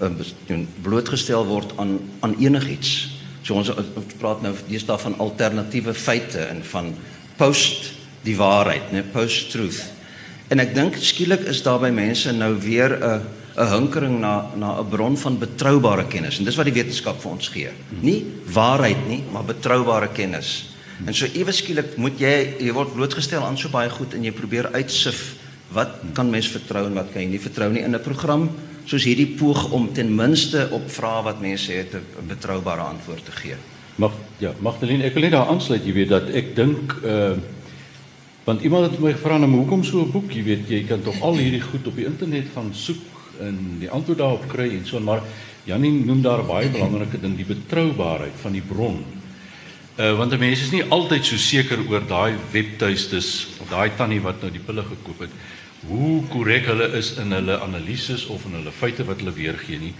[0.00, 3.08] uh, blootgestel word aan aan enigiets.
[3.42, 6.94] So ons, ons praat nou deesdae van alternatiewe feite en van
[7.36, 7.92] post
[8.22, 9.80] die waarheid, né, post truth.
[10.48, 14.80] En ek dink skielik is daar by mense nou weer 'n 'n hinkering na na
[14.80, 17.70] 'n bron van betroubare kennis en dis wat die wetenskap vir ons gee.
[18.00, 20.70] Nie waarheid nie, maar betroubare kennis.
[21.06, 24.32] En so ewe skielik moet jy jy word blootgestel aan so baie goed en jy
[24.32, 25.36] probeer uitsif
[25.72, 28.50] wat kan mens vertrou en wat kan jy nie vertrou nie in 'n program
[28.84, 33.32] soos hierdie poog om ten minste op vrae wat mense het 'n betroubare antwoord te
[33.32, 33.56] gee.
[33.96, 37.36] Mag ja, Magdalene, ek wil net daar aansluit, jy weet dat ek dink uh
[38.44, 41.20] want iemand het my gevra nou hoekom so 'n boek, jy weet jy kan tog
[41.20, 43.09] al hierdie goed op die internet gaan soek
[43.40, 45.22] en die antwoord daarop kry en so maar
[45.68, 49.02] Janie noem daar baie belangrike ding die betroubaarheid van die bron.
[50.00, 54.40] Uh want mense is nie altyd so seker oor daai webtuistes of daai tannie wat
[54.40, 55.34] nou die pille gekoop het
[55.88, 59.94] hoe korrek hulle is in hulle analises of in hulle feite wat hulle weergee nie.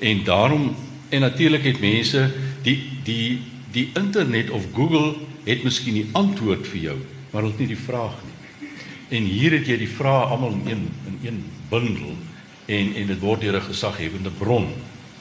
[0.00, 0.70] En daarom
[1.08, 2.30] en natuurlik het mense
[2.64, 3.40] die die
[3.72, 6.96] die internet of Google het miskien die antwoord vir jou,
[7.30, 8.70] maar hulle het nie die vraag nie.
[9.18, 12.16] En hier het jy die vrae almal in een in een bundel
[12.66, 14.68] en en dit word deur 'n gesaghebende bron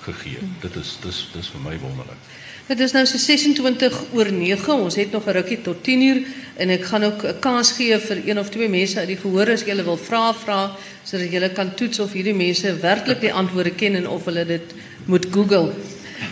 [0.01, 0.39] gegee.
[0.61, 2.19] Dit is dis dis vir my wonderlik.
[2.65, 4.73] Dit is nou so 26 oor 9.
[4.73, 6.21] Ons het nog 'n rukkie tot 10 uur
[6.57, 9.51] en ek gaan ook 'n kans gee vir een of twee mense uit die gehoor
[9.51, 10.71] as julle wil vra vra
[11.03, 14.73] sodat julle kan toets of hierdie mense werklik die antwoorde ken en of hulle dit
[15.05, 15.73] moet Google.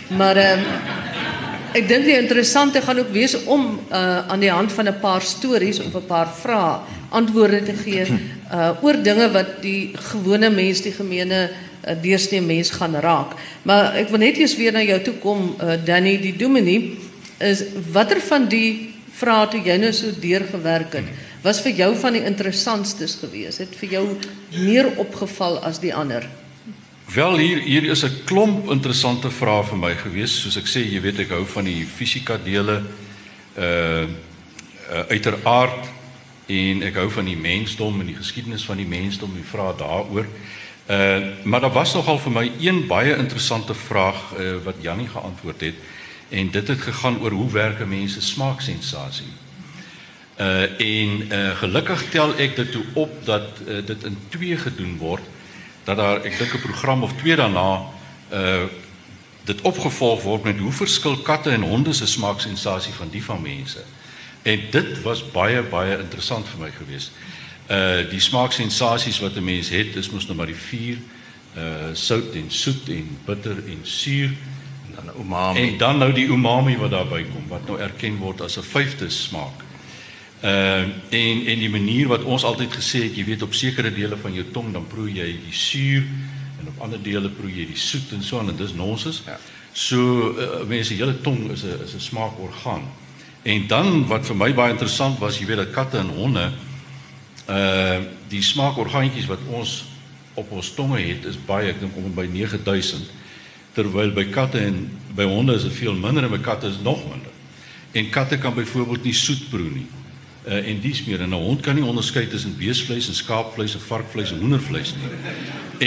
[0.08, 0.64] Maar ehm um,
[1.74, 5.22] ek dink die interessante gaan ook wees om uh, aan die hand van 'n paar
[5.22, 6.80] stories of 'n paar vrae
[7.14, 12.72] antwoorde te gee uh, oor dinge wat die gewone mens, die gemeene uh, deursnee mens
[12.74, 13.36] gaan raak.
[13.62, 16.96] Maar ek wil net eers weer na jou toe kom, uh, Danny, die dominee
[17.42, 21.10] is watter van die vrae toe jy nou so deurgewerk het,
[21.44, 23.60] was vir jou van die interessantstes geweest?
[23.62, 24.04] Het vir jou
[24.64, 26.24] meer opgeval as die ander?
[27.12, 30.40] Wel hier hier is 'n klomp interessante vrae vir my gewees.
[30.40, 32.82] Soos ek sê, jy weet ek hou van die fisika dele
[33.58, 35.88] uh, uh uiteraard
[36.46, 40.26] en ek hou van die mensdom en die geskiedenis van die mensdom en vra daaroor.
[40.86, 45.60] Uh maar daar was nogal vir my een baie interessante vraag uh, wat Jannie geantwoord
[45.60, 45.74] het
[46.28, 49.32] en dit het gegaan oor hoe werk 'n mens se smaaksensasie.
[50.40, 54.96] Uh en uh gelukkig tel ek dit toe op dat uh, dit in twee gedoen
[54.96, 55.22] word
[55.84, 57.80] dat daar ek dink 'n program of twee daarna
[58.32, 58.64] uh
[59.44, 63.84] dit opgevolg word met hoe verskil katte en honde se smaaksensasie van die van mense.
[64.44, 67.12] En dit was baie baie interessant vir my geweest.
[67.72, 70.98] Uh die smaaksensasies wat 'n mens het, is mos nou maar die vier
[71.56, 74.28] uh sout en soet en bitter en suur
[74.86, 75.60] en dan umami.
[75.60, 79.08] En dan nou die umami wat daarbey kom wat nou erken word as 'n vyfde
[79.10, 79.64] smaak.
[80.42, 84.16] Uh en en die manier wat ons altyd gesê het, jy weet op sekere dele
[84.16, 86.04] van jou tong dan proe jy die suur
[86.60, 89.22] en op ander dele proe jy die soet en so en dis nonsens.
[89.26, 89.38] Ja.
[89.72, 89.98] So
[90.38, 92.84] uh, mense hele tong is 'n is 'n smaakorgaan.
[93.44, 96.50] En dan wat vir my baie interessant was, jy weet dat katte en honde
[97.48, 97.98] uh
[98.32, 99.84] die smaakorgaantjies wat ons
[100.40, 103.04] op ons tonge het is baie ek dink om by 9000
[103.76, 104.78] terwyl by katte en
[105.14, 107.30] by honde is dit veel minder en by katte is nog minder.
[107.92, 109.86] En katte kan byvoorbeeld nie soet proe nie.
[110.48, 113.80] Uh en dis meer en 'n hond kan nie onderskei tussen beesvleis en skaapvleis en
[113.80, 115.12] varkvleis en hoendervleis nie.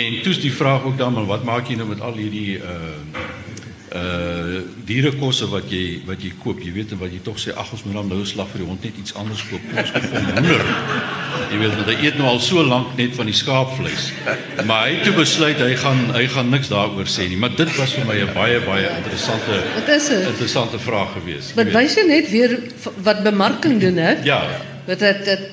[0.05, 3.25] En toets die vraag ook dan maar wat maak jy nou met al hierdie uh
[3.97, 7.71] uh dierekosse wat jy wat jy koop, jy weet en wat jy tog sê ag
[7.75, 9.61] ons moet dan nou 'n slag vir die hond net iets anders koop.
[9.77, 10.63] Ons koop vir hoender.
[11.51, 14.11] Jy weet want hy eet nou al so lank net van die skaapvleis.
[14.65, 17.75] Maar hy het toe besluit hy gaan hy gaan niks daaroor sê nie, maar dit
[17.77, 20.27] was vir my 'n baie baie interessante Wat is dit?
[20.27, 21.55] interessante vraag geweest.
[21.55, 22.59] Wat wys jy net weer
[23.03, 24.15] wat bemarking doen hè?
[24.23, 24.41] Ja.
[24.85, 25.49] Wat dit dit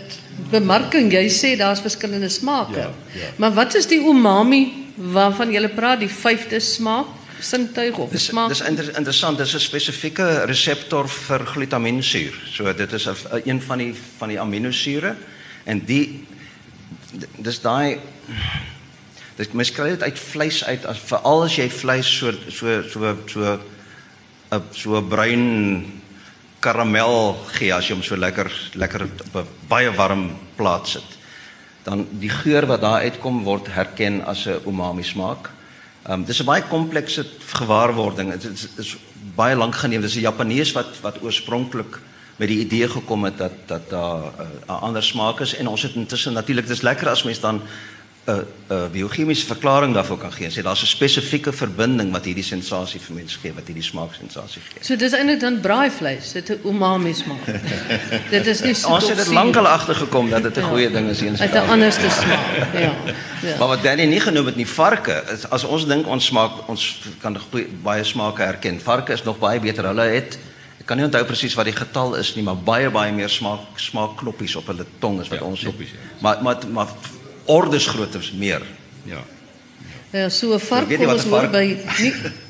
[0.50, 2.78] bemarking, jy sê daar's verskillende smake.
[2.78, 3.28] Ja, ja.
[3.36, 7.06] Maar wat is die umami waarvan jy praat, die vyfde smaak?
[7.44, 8.48] Sintuig of dis, smaak.
[8.52, 12.34] Dis inter, interessant, dis 'n spesifieke reseptor vir glutamiensuur.
[12.52, 15.16] So dit is 'n een van die van die aminosure
[15.64, 16.26] en die
[17.38, 17.98] dis daai
[19.36, 23.16] dis mens kry dit uit vleis uit as veral as jy vleis so so so
[23.26, 23.58] so
[24.50, 26.02] 'n so bruin
[26.60, 31.10] karamel gee as jy hom so lekker lekker op 'n baie warm plaas sit.
[31.84, 35.53] Dan die geur wat daar uitkom word herken as 'n umami smaak.
[36.04, 38.30] Ehm um, dis 'n baie komplekse gewaarwording.
[38.30, 38.96] Dit is, is
[39.34, 40.00] baie lank geneem.
[40.00, 42.00] Dis 'n Japanees wat wat oorspronklik
[42.36, 45.82] met die idee gekom het dat dat daar 'n uh, ander smaak is en ons
[45.82, 47.62] het intussen natuurlik dis lekker as mens dan
[48.26, 53.00] 'n 'n biochemiese verklaring daarvoor kan gee sê daar's 'n spesifieke verbinding wat hierdie sensasie
[53.00, 54.80] vir mense gee, wat hierdie smaaksensasie gee.
[54.84, 57.44] So dis eintlik dan braaivleis, dit 'n umami smaak.
[58.30, 60.66] dit is nie so Ons het dit lankal agtergekom dat dit 'n Ja.
[60.68, 62.72] goeie ding is in uit 'n anderste smaak.
[62.72, 62.92] Ja.
[63.42, 63.58] Ja.
[63.58, 67.00] Maar wat Danny nie genoem het nie, varke, is, as ons dink ons smaak ons
[67.20, 68.80] kan goeie, baie smake herken.
[68.80, 69.84] Varke is nog baie beter.
[69.84, 70.38] Hulle het
[70.80, 73.60] ek kan nie onthou presies wat die getal is nie, maar baie baie meer smaak
[73.76, 75.68] smaakknoppies op hulle tong as wat Ja, ons het.
[75.68, 75.98] knoppies, ja.
[76.20, 76.86] Maar maar maar
[77.46, 78.62] ordes groter meer.
[79.04, 79.22] Ja.
[80.14, 81.76] Ja, so 'n vark kom ons hoor by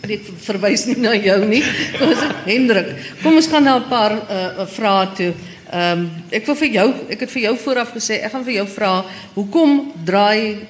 [0.07, 1.63] nie verwys nie na jou nie.
[1.97, 2.91] Kom ons Hendrik.
[3.23, 5.33] Kom ons gaan na 'n paar uh, vrae toe.
[5.73, 8.55] Ehm um, ek wil vir jou ek het vir jou vooraf gesê ek gaan vir
[8.55, 9.05] jou vra
[9.35, 10.67] hoekom draai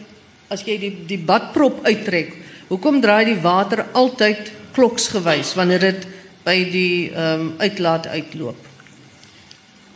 [0.48, 2.30] as jy die die badprop uittrek,
[2.68, 6.06] hoekom draai die water altyd kloksgewys wanneer dit
[6.44, 8.73] by die ehm um, uitlaat uitloop?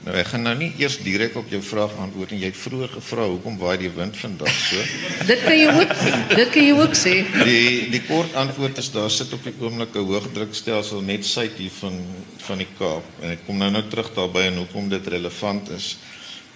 [0.09, 2.38] Nou ek gaan nou nie eers direk op jou vraag antwoord nie.
[2.40, 4.85] Jy het vroeër gevra hoekom waai die wind vandag so?
[5.29, 5.90] Dit kan jy ook
[6.31, 7.12] dit kan jy ook sê.
[7.44, 11.75] Die die kort antwoord is daar sit op die oomblik 'n hoëdrukstelsel net suid hier
[11.81, 11.99] van
[12.47, 15.99] van die Kaap en ek kom nou nou terug daarby en hoekom dit relevant is.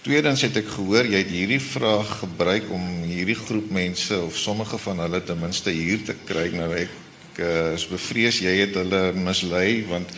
[0.01, 4.77] Tweedens het ek gehoor jy het hierdie vraag gebruik om hierdie groep mense of sommige
[4.77, 6.49] van hulle ten minste hier te kry.
[6.49, 6.89] Nou ek
[7.37, 10.09] uh, is bevrees jy het hulle mislei want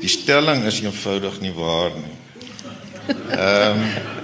[0.00, 2.16] die stelling is eenvoudig nie waar nie.
[3.30, 4.18] Ehm um,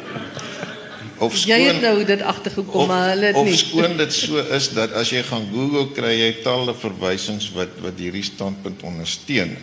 [1.18, 3.57] of Jy het skoon- nou dit agtergekom, maar hulle het of nie.
[3.57, 7.96] skoon dit so is dat as jy gaan Google kry jy talle verwysings wat wat
[7.99, 9.57] hierdie standpunt ondersteun.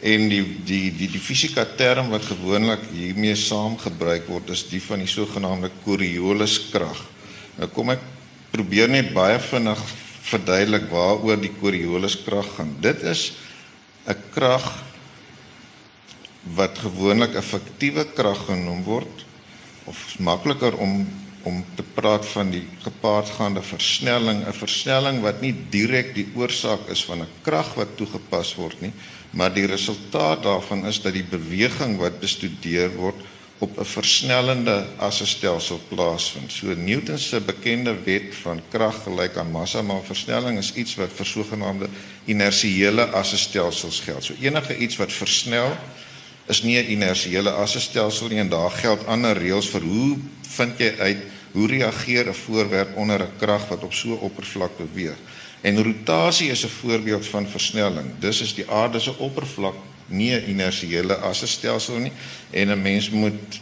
[0.00, 4.98] En die die die die fisika term wat gewoonlik hiermee saamgebruik word is die van
[5.02, 7.02] die sogenaamde Corioliskrag.
[7.58, 8.00] Nou kom ek
[8.52, 9.80] probeer net baie vinnig
[10.22, 12.76] verduidelik waaroor die Corioliskrag gaan.
[12.80, 13.32] Dit is
[14.06, 14.70] 'n krag
[16.54, 19.24] wat gewoonlik 'n fiktiewe krag genoem word
[19.84, 21.06] of makliker om
[21.46, 27.04] om te praat van die gepaardgaande versnelling, 'n versnelling wat nie direk die oorsaak is
[27.04, 28.92] van 'n krag wat toegepas word nie,
[29.30, 33.14] maar die resultaat daarvan is dat die beweging wat bestudeer word
[33.58, 36.52] op 'n versnellende assestelsel plaasvind.
[36.52, 41.10] So Newton se bekende wet van krag gelyk aan massa maal versnelling is iets wat
[41.14, 41.88] vir sogenaamde
[42.24, 44.24] inersiële assestelsels geld.
[44.24, 45.76] So enige iets wat versnel
[46.46, 50.94] is nie 'n inersiële assestelsel nie en daar geld ander reëls vir hoe vind jy
[50.98, 51.18] uit
[51.52, 55.16] hoe reageer 'n voorwerp onder 'n krag wat op so 'n oppervlak beweeg.
[55.60, 58.10] En rotasie is 'n voorbeeld van versnelling.
[58.18, 59.74] Dus is die aarde se oppervlak
[60.06, 62.12] nie 'n inersiële assestelsel nie
[62.50, 63.60] en 'n mens moet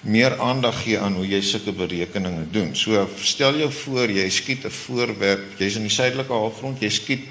[0.00, 2.76] meer aandag gee aan hoe jy sulke berekeninge doen.
[2.76, 7.28] So stel jou voor jy skiet 'n voorwerp, jy's in die suidelike halfrond, jy skiet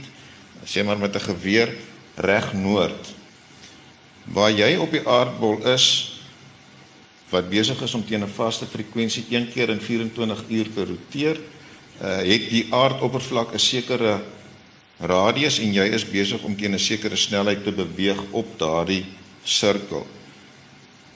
[0.66, 1.74] sê maar met 'n geweer
[2.16, 3.21] reg noord.
[4.26, 6.18] Waar jy op die aardbol is
[7.32, 11.40] wat besig is om teen 'n vaste frekwensie een keer in 24 uur te roteer,
[12.02, 14.22] uh, het die aardoppervlak 'n sekere
[15.00, 19.06] radius en jy is besig om teen 'n sekere snelheid te beweeg op daardie
[19.44, 20.06] sirkel.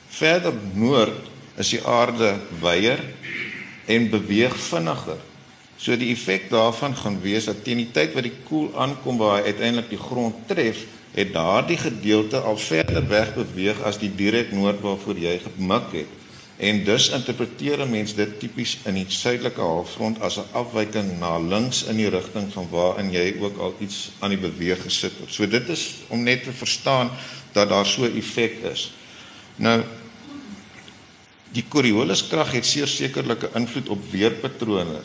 [0.09, 2.99] Verder noord is die aarde wyer
[3.85, 5.19] en beweeg vinniger.
[5.77, 9.41] So die effek daarvan gaan wees dat teen die tyd wat die koel aankom waar
[9.41, 10.85] hy uiteindelik die grond tref,
[11.15, 16.12] het daardie gedeelte al verder weg beweeg as die direk noord waarvoor jy gemik het.
[16.56, 21.38] En dus interpreteer 'n mens dit tipies in die suidelike halfrond as 'n afwyking na
[21.38, 25.34] links in die rigting van waarin jy ook al iets aan die beweeg gesit het.
[25.34, 27.10] So dit is om net te verstaan
[27.51, 28.93] dat daar so 'n effek is.
[29.56, 29.84] Nou
[31.51, 34.99] die Corioliskrag het seker sekerlike invloed op weerpatrone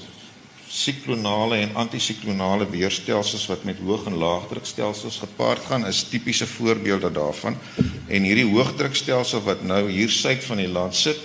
[0.70, 7.56] siklonale en antisiklonale weerstelsels wat met hoog en laagdrukstelsels gepaard gaan is tipiese voorbeelde daarvan
[8.06, 11.18] en hierdie hoogdrukstelsel wat nou hier suid van die land sit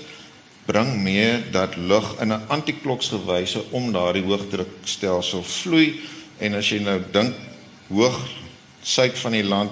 [0.66, 6.02] bring mee dat lug in 'n antikloksgewyse om daardie hoogdrukstelsel vloei
[6.38, 7.36] en as jy nou dink
[7.88, 8.18] hoog
[8.82, 9.72] suid van die land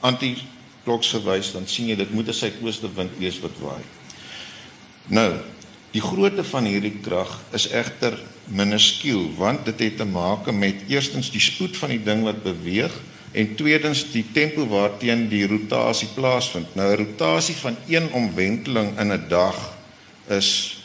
[0.00, 3.84] antikloksgewys dan sien jy dit moet 'n suidooste wind wees wat waai.
[5.06, 5.32] Nou,
[5.90, 11.30] die grootte van hierdie krag is egter minuskiel want dit het te maak met eerstens
[11.30, 12.92] die spoed van die ding wat beweeg
[13.32, 16.74] en tweedens die tempo waarteen die rotasie plaasvind.
[16.74, 19.74] Nou 'n rotasie van 1 omwenteling in 'n dag
[20.28, 20.78] is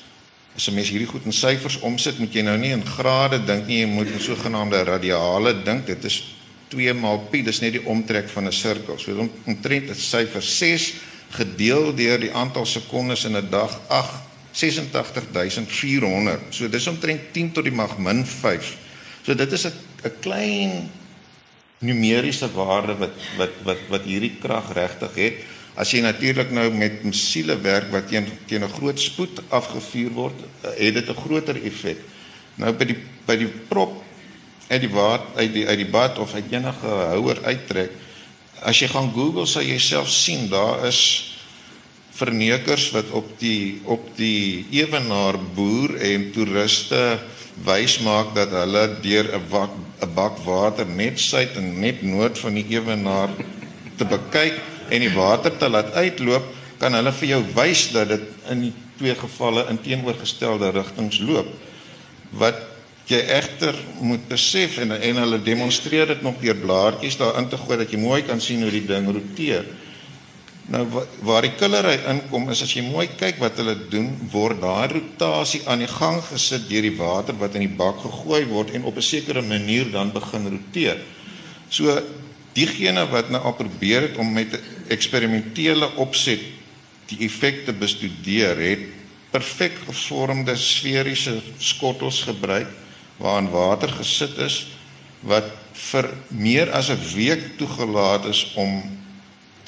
[0.56, 3.68] as 'n mens hierdie goed in syfers omsit, moet jy nou nie in grade dink
[3.68, 5.86] nie, jy moet in sogenaamde radiale dink.
[5.86, 6.36] Dit is
[6.68, 9.00] 2 maal pi, dis net die omtrek van 'n sirkel.
[9.00, 10.94] So om- omtrent 'n syfer 6
[11.30, 16.40] gedeel deur die aantal sekondes in 'n dag 8 86400.
[16.50, 18.78] So dis omtrent 10 tot die mag min 5.
[19.24, 19.74] So dit is 'n
[20.04, 20.90] 'n klein
[21.80, 25.34] numeriese waarde wat wat wat wat hierdie krag regtig het.
[25.80, 30.40] As jy natuurlik nou met musiele werk wat teen teen 'n groot spoed afgevuur word,
[30.62, 31.98] het dit 'n groter effek.
[32.56, 34.04] Nou by die by die prop
[34.68, 37.92] uit die water uit die uit die bad of uit enige houer uittrek.
[38.62, 41.00] As jy gaan Google sal jy self sien daar is
[42.20, 47.20] vernekers wat op die op die ewenaar boer en toeriste
[47.66, 52.40] wys maak dat hulle deur 'n bak 'n bak water net suid en net noord
[52.40, 53.30] van die ewenaar
[53.98, 54.60] te bekyk
[54.90, 56.46] en die water te laat uitloop,
[56.80, 61.50] kan hulle vir jou wys dat dit in die twee gevalle in teenoorgestelde rigtings loop.
[62.40, 62.60] Wat
[63.10, 67.78] jy egter moet besef en en hulle demonstreer dit nog deur blaartjies daarin te gooi
[67.82, 69.66] dat jy mooi kan sien hoe die ding roteer.
[70.70, 70.84] Nou
[71.26, 75.64] waar die killery inkom is as jy mooi kyk wat hulle doen, word daai rotasie
[75.66, 78.98] aan die gang gesit deur die water wat in die bak gegooi word en op
[78.98, 81.02] 'n sekere manier dan begin roteer.
[81.70, 82.02] So
[82.54, 86.40] diegene wat nou al probeer het om met 'n eksperimentele opset
[87.08, 88.86] die effekte bestudeer het,
[89.32, 92.68] perfek gevormde sferiese skottels gebruik
[93.18, 94.68] waarin water gesit is
[95.22, 98.99] wat vir meer as 'n week toegelaat is om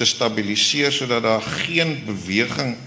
[0.01, 2.77] te stabiliseer sodat daar geen beweging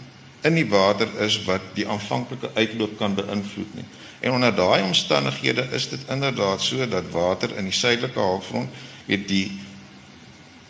[0.45, 3.85] in die water is wat die aanvanklike uitloop kan beïnvloed nie.
[4.21, 9.29] En onder daai omstandighede is dit inderdaad so dat water in die suidelike halfrond weet
[9.29, 9.47] die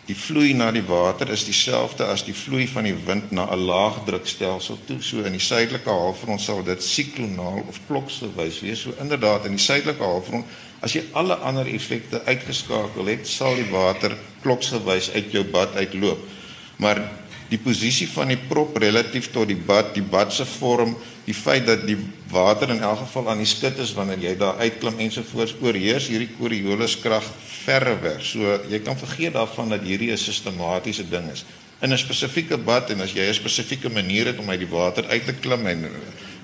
[0.05, 3.65] die vloei na die water is dieselfde as die vloei van die wind na 'n
[3.65, 5.01] laagdrukstelsel toe.
[5.01, 8.81] So in die suidelike halfrond sal dit siklonaal of kloksgewys wees.
[8.81, 10.45] So inderdaad in die suidelike halfrond
[10.79, 16.34] as jy alle ander effekte uitgeskakel het, sal die water kloksgewys uit jou bad uitloop
[16.77, 17.01] maar
[17.49, 20.95] die posisie van die prop relatief tot die bad, die bad se vorm,
[21.25, 21.97] die feit dat die
[22.31, 26.31] water in elk geval aan die skit is wanneer jy daar uitklim ensovoorts oorheers hierdie
[26.39, 27.25] Coriolis krag
[27.65, 28.17] verrewer.
[28.21, 31.45] So jy kan vergeet daarvan dat hierdie 'n sistematiese ding is.
[31.81, 35.05] In 'n spesifieke bad en as jy 'n spesifieke manier het om uit die water
[35.05, 35.85] uit te klim en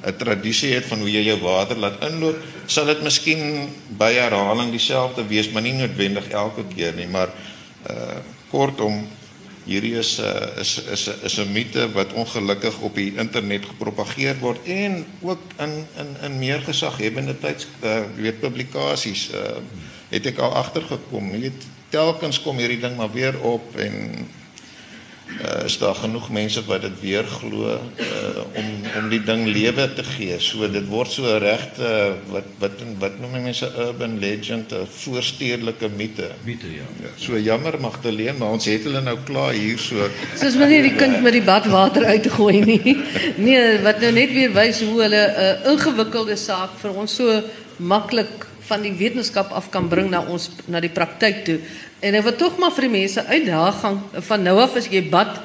[0.05, 4.71] 'n tradisie het van hoe jy jou water laat inloop, sal dit miskien by herhaling
[4.71, 7.29] dieselfde wees, maar nie noodwendig elke keer nie, maar
[7.89, 8.21] uh
[8.51, 9.07] kortom
[9.71, 14.59] hierdie is 'n is is is 'n mite wat ongelukkig op die internet gepropageer word
[14.65, 19.59] en ook in in in meer gesaghebende tyds uh, weet publikasies uh,
[20.09, 21.31] het ek al agtergekom.
[21.31, 24.27] Weet telkens kom hierdie ding maar weer op en
[25.39, 28.69] uh, is daar genoeg mense wat dit weer glo uh, om
[28.99, 30.35] om die ding lewe te gee.
[30.43, 35.89] So dit word so regte uh, wat wat wat noem mense urban legend, 'n voorstedelike
[35.95, 36.29] mite.
[36.45, 36.87] Mite ja.
[37.01, 37.13] ja.
[37.15, 40.09] So jammer Magdalene, maar ons het hulle nou klaar hier so.
[40.35, 42.97] Soos wanneer die kind met die badwater uitgooi nie.
[43.37, 47.41] Nee, wat nou net weer wys hoe hulle 'n uh, ingewikkelde saak vir ons so
[47.77, 51.59] maklik van die wetenskap af kan bring na ons na die praktyk toe.
[52.01, 55.39] En ek wil tog maar vir die mense uitdaging van nou af as jy bad,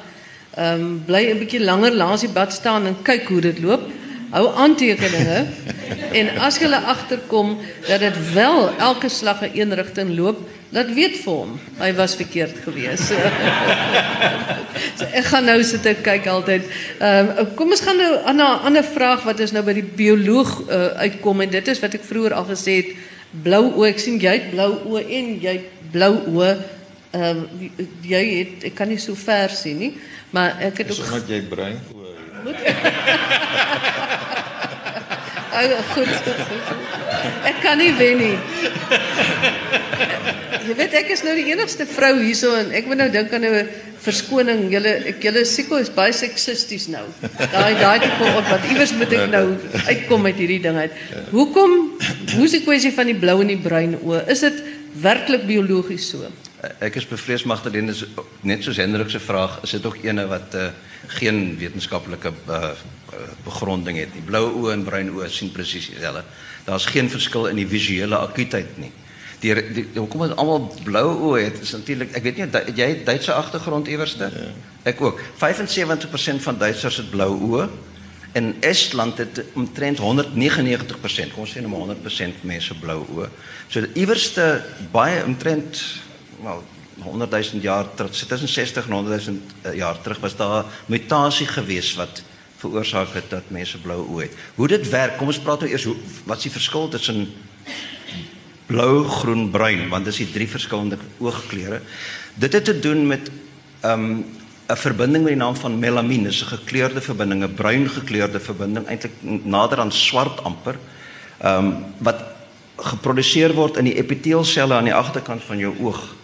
[0.57, 3.83] ehm um, bly 'n bietjie langer langs die bad staan en kyk hoe dit loop.
[4.31, 5.39] Hou aantekeninge
[6.19, 7.57] en as jy agterkom
[7.87, 11.53] dat dit wel elke slag in een rigting loop, laat weet vir hom.
[11.79, 13.13] Hy was verkeerd geweest.
[14.97, 16.63] so ek gaan nou sit en kyk altyd.
[16.99, 19.89] Ehm um, kom ons gaan nou aan 'n ander vraag wat is nou by die
[20.03, 23.91] bioloog uh, uitkom en dit is wat ek vroeër al gesê het blou oë.
[23.91, 26.55] Ek sien jy het blou oë en jy het blou oë.
[27.17, 29.93] Ehm uh, jy het ek kan nie so ver sien nie,
[30.35, 33.95] maar ek het ook omdat jy bruin oë het.
[35.57, 36.07] Ag goed.
[37.49, 38.35] Ek kan nie wen nie.
[40.67, 43.45] Jy weet ek is nou die enigste vrou hierso en ek moet nou dink aan
[43.47, 43.69] 'n
[44.03, 44.67] verskoning.
[44.71, 47.05] Julle ek julle siko is baie seksisties nou.
[47.37, 49.45] Daai daai tipe op wat iewers moet ek nou
[49.87, 50.93] uitkom met hierdie ding uit.
[51.31, 51.71] Hoekom
[52.35, 54.27] hoe is die kwessie van die blou en die bruin oë?
[54.29, 54.61] Is dit
[55.01, 56.29] werklik biologies so?
[56.83, 58.03] Ek is bevrees Magdalene is
[58.41, 60.69] net soos Hendrik se vraag, is dit ook ene wat uh,
[61.19, 62.71] geen wetenskaplike uh,
[63.45, 64.23] begronding het nie.
[64.27, 66.23] Blou oë en bruin oë sien presies dieselfde.
[66.65, 68.91] Daar's geen verskil in die visuele akuutheid nie
[69.39, 72.47] die, die, die hoekom dit almal blou oë het is natuurlik ek weet nie
[72.77, 74.47] jy het Duitse agtergrond iewerste ja.
[74.89, 77.67] ek ook 75% van Duitsers het blou oë
[78.37, 83.29] en Estland het omtrent 199% kom ons sê nou maar 100% mense blou oë
[83.69, 84.47] so iewerste
[84.93, 85.83] baie omtrent
[86.43, 86.63] wel
[87.01, 91.47] 100 000 jaar terug tussen 60 en 100 000 eh, jaar terug was daar mutasie
[91.47, 92.23] gewees wat
[92.57, 94.37] veroorsaak het dat mense blou oë het.
[94.55, 97.27] Hoe dit werk, kom ons praat nou eers hoe wat is die verskil tussen
[98.67, 101.81] blou, groen, bruin, want dis die drie verskillende oogkleure.
[102.35, 104.25] Dit het te doen met 'n um,
[104.67, 108.87] 'n verbinding met die naam van melamien, dis 'n gekleurde verbinding, 'n bruin gekleurde verbinding,
[108.87, 109.13] eintlik
[109.43, 110.75] nader aan swart amper.
[111.37, 112.23] Ehm um, wat
[112.75, 116.15] geproduseer word in die epiteelselle aan die agterkant van jou oog.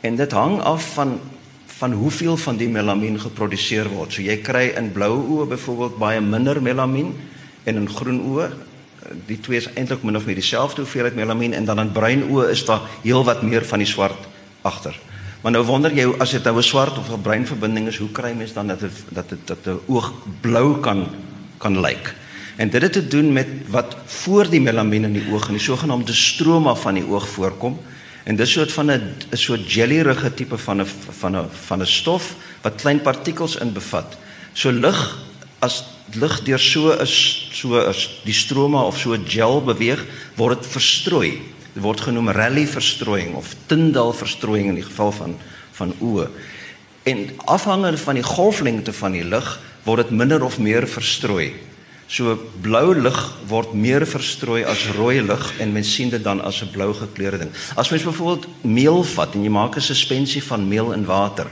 [0.00, 1.20] En dit hang af van
[1.76, 4.12] van hoeveel van die melamien geproduseer word.
[4.12, 7.10] So jy kry in blou oë byvoorbeeld baie minder melamien
[7.64, 8.46] en in groen oë
[9.26, 12.48] die twee is eintlik min of meer dieselfde hoeveelheid melamien en dan in bruin oë
[12.54, 14.24] is daar heelwat meer van die swart
[14.66, 14.96] agter.
[15.42, 18.10] Maar nou wonder jy as dit nou 'n swart of 'n bruin verbinding is, hoe
[18.10, 21.06] kry mens dan dat het, dat dit dat 'n oog blou kan
[21.58, 22.14] kan lyk?
[22.56, 25.62] En dit het te doen met wat voor die melamien in die oog en die
[25.62, 27.78] sogenaamde stroma van die oog voorkom.
[28.26, 30.86] En dis soort van 'n 'n soort jellyrige tipe van 'n
[31.20, 34.16] van 'n van 'n stof wat klein partikels in bevat.
[34.52, 35.18] So lig
[35.58, 40.04] as lig deur so is so is die stroma of so 'n gel beweeg,
[40.34, 41.42] word dit verstrooi.
[41.74, 45.38] Dit word genoem Rayleigh verstrooiing of Tyndall verstrooiing in die geval van
[45.72, 46.28] van oë.
[47.02, 51.52] En afhangende van die golflengte van die lig word dit minder of meer verstrooi.
[52.06, 53.18] So blou lig
[53.50, 57.38] word meer verstrooi as rooi lig en mens sien dit dan as 'n blou gekleurde
[57.38, 57.50] ding.
[57.74, 61.50] As mens byvoorbeeld meel vat en jy maak 'n suspensie van meel in water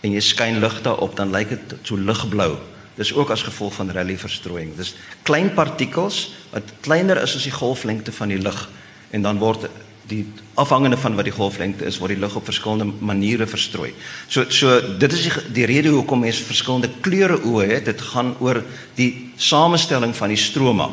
[0.00, 2.56] en jy skyn lig daarop, dan lyk dit so ligblou.
[2.94, 4.76] Dis ook as gevolg van Rayleigh verstrooiing.
[4.76, 8.68] Dis klein partikels wat kleiner is as die golflengte van die lig
[9.10, 9.68] en dan word
[10.10, 10.24] die
[10.58, 13.92] afhangende van wat die golflengte is word die lig op verskillende maniere verstrooi.
[14.28, 17.88] So so dit is die, die rede hoekom mens verskillende kleure oë het.
[17.92, 18.62] Dit gaan oor
[18.98, 20.90] die samestelling van die stroma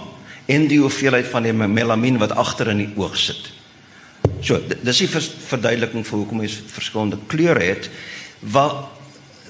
[0.48, 3.52] en die hoeveelheid van die melamien wat agter in die oog sit.
[4.46, 7.90] So dis die verduideliking vir hoekom mens verskillende kleure het.
[8.40, 8.86] Wat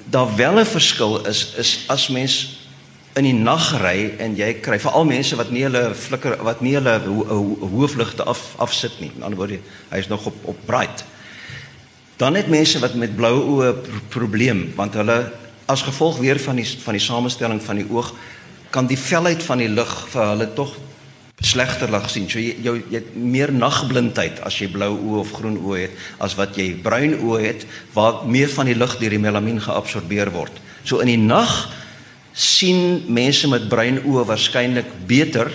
[0.10, 2.58] daar wel 'n verskil is is as mens
[3.18, 6.76] in die nag ry en jy kry veral mense wat nie hulle flikker wat nie
[6.78, 9.12] hulle ho ho hoofligte af afsit nie.
[9.16, 9.60] In ander woorde,
[9.92, 11.06] hy is nog op op bright.
[12.18, 13.74] Dan het mense wat met blou oë
[14.14, 15.18] probleem want hulle
[15.68, 18.14] as gevolg weer van die van die samestelling van die oog
[18.72, 20.76] kan die velheid van die lig vir hulle tog
[21.42, 22.30] slegter lig sien.
[22.30, 26.06] So jy jou jy het meer nagblindheid as jy blou oë of groen oë het
[26.26, 30.34] as wat jy bruin oë het waar meer van die lig deur die melamien geabsorbeer
[30.34, 30.62] word.
[30.84, 31.68] So in die nag
[32.38, 35.50] sien mense met bruin oë waarskynlik beter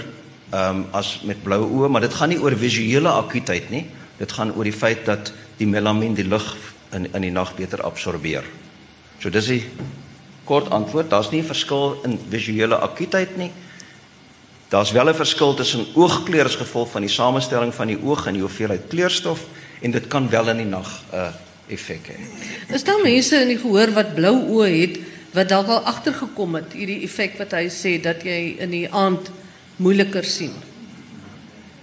[0.50, 3.84] um, as met blou oë, maar dit gaan nie oor visuele akuutheid nie.
[4.18, 5.30] Dit gaan oor die feit dat
[5.60, 6.48] die melamien die lig
[6.92, 8.44] in in die nag beter absorbeer.
[9.22, 9.62] So dis die
[10.44, 11.10] kort antwoord.
[11.10, 13.52] Daar's nie 'n verskil in visuele akuutheid nie.
[14.68, 18.34] Daar's wel 'n verskil tussen oogkleur as gevolg van die samestelling van die oog en
[18.34, 19.40] die hoeveelheid kleurstof
[19.80, 21.28] en dit kan wel in die nag 'n uh,
[21.68, 22.18] effek hê.
[22.74, 24.98] Is daar mense in die gehoor wat blou oë het
[25.32, 29.30] wat dalk al agtergekom het hierdie effek wat hy sê dat jy in die aand
[29.82, 30.52] moeiliker sien.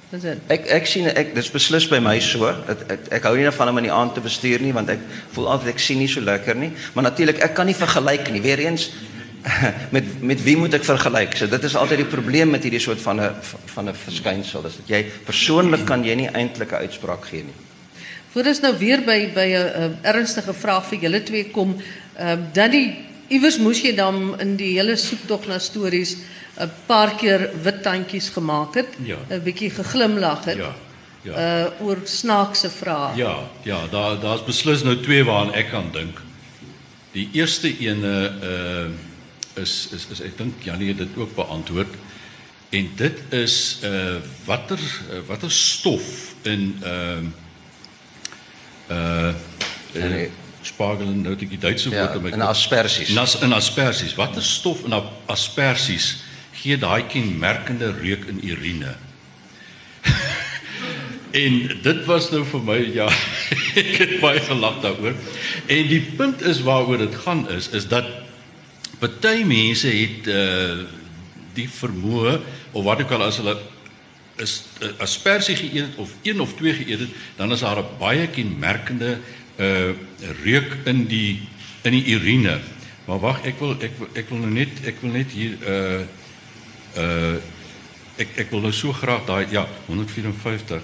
[0.09, 0.41] Dis dit.
[0.49, 2.49] Ek ek sien ek dis beslis by my so.
[2.49, 5.03] Ek ek, ek hou nie van om in die aand te bestuur nie want ek
[5.35, 6.71] voel altyd ek sien nie so lekker nie.
[6.95, 8.41] Maar natuurlik ek kan nie vergelyk nie.
[8.41, 8.89] Weereens
[9.95, 11.37] met met wie moet ek vergelyk?
[11.37, 13.35] So dit is altyd die probleem met hierdie soort van 'n
[13.75, 14.65] van 'n verskynsel.
[14.65, 17.57] Dis dat jy persoonlik kan jy nie eintlik 'n uitspraak gee nie.
[18.33, 21.77] Voordat ons nou weer by by 'n ernstige vraag vir julle twee kom,
[22.17, 26.17] ehm uh, dan die iewers moes jy dan in die hele soektog na stories
[26.59, 29.17] 'n paar keer wit tandjies gemaak het, 'n ja.
[29.43, 30.57] bietjie geglimlag het.
[30.57, 30.75] Ja.
[31.21, 31.35] Ja.
[31.35, 33.15] Uh oor snaakse vrae.
[33.15, 36.21] Ja, ja, daar daar's beslis nou twee waaraan ek kan dink.
[37.11, 41.93] Die eerste ene uh is is is ek dink Janie het dit ook beantwoord.
[42.69, 44.15] En dit is uh
[44.45, 44.79] watter
[45.11, 47.31] uh, watter stof in ehm
[48.91, 49.33] uh
[49.95, 50.29] uh, uh
[50.61, 53.13] spargel nou die Duitse woord ja, in asperges.
[53.15, 54.15] Nas in asperges.
[54.15, 54.95] Watter stof in
[55.25, 56.17] asperges
[56.59, 58.95] gee daai kenmerkende reuk in urine?
[61.43, 63.07] en dit was nou vir my ja,
[63.79, 65.15] ek het baie gelag daaroor.
[65.67, 68.07] En die punt is waaroor dit gaan is is dat
[68.99, 70.87] party mense het uh
[71.57, 72.37] die vermoë
[72.77, 73.55] of wat ek al as hulle
[74.39, 74.51] is
[74.85, 78.27] uh, asperges geëet het of een of twee geëet het, dan is daar 'n baie
[78.31, 79.38] kenmerkende uh
[80.43, 81.39] reuk in die
[81.83, 82.59] in die urine.
[83.05, 86.01] Maar wag, ek wil ek ek wil nou net ek wil net hier uh
[86.99, 87.35] uh
[88.19, 90.83] ek ek wil nou so graag daai ja, 154.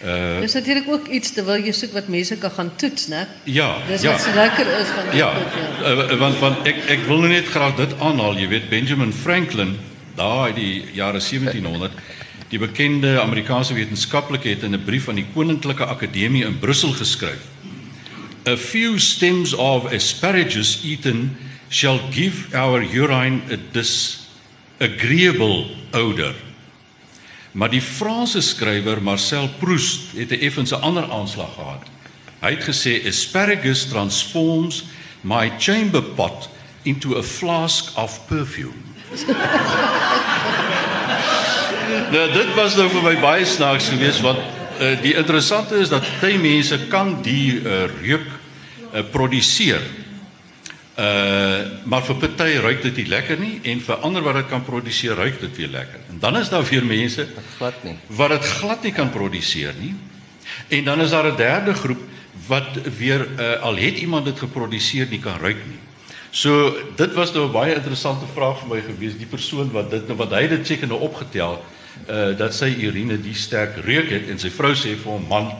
[0.00, 3.26] Uh Dis natuurlik ook iets terwyl jy soek wat mense kan gaan toets, né?
[3.44, 3.68] Ja.
[3.88, 4.16] Dis ja.
[4.16, 5.28] wat so lekker is van Ja.
[5.36, 5.92] Goed, ja.
[5.92, 9.76] Uh, want want ek ek wil nou net graag dit aanhaal, jy weet Benjamin Franklin
[10.16, 11.92] daai die jare 1700
[12.50, 17.46] die bekende Amerikaanse wetenskaplike het in 'n brief aan die Koninklike Akademie in Brussel geskryf
[18.46, 21.36] a few stems of asparagus eaten
[21.68, 26.34] shall give our urine a disagreeable odor.
[27.52, 31.82] Maar die Franse skrywer Marcel Proust het 'n effens 'n ander aanslag gehad.
[32.40, 34.84] Hy het gesê asparagus transforms
[35.20, 36.48] my chamber pot
[36.82, 38.74] into a flask of perfume.
[42.14, 44.38] nou dit was nou vir my baie snaaks geweest want
[44.80, 48.26] uh, die interessante is dat baie mense kan die uh, reuk
[48.92, 49.80] uh, produseer
[51.00, 54.64] Uh maar vir party ruik dit nie lekker nie en vir ander wat dit kan
[54.64, 56.00] produseer ruik dit weer lekker.
[56.12, 57.24] En dan is daar weer mense
[57.56, 57.94] Glad nie.
[58.06, 59.94] wat dit glad nie kan produseer nie.
[60.68, 62.02] En dan is daar 'n derde groep
[62.46, 62.68] wat
[62.98, 65.78] weer uh, al het iemand dit geproduseer nie kan ruik nie.
[66.30, 70.06] So dit was nou 'n baie interessante vraag vir my gewees die persoon wat dit
[70.06, 71.64] nou wat hy dit seker nou opgetel
[72.08, 75.50] uh dat sy urine die sterk reuk het en sy vrou sê vir hom man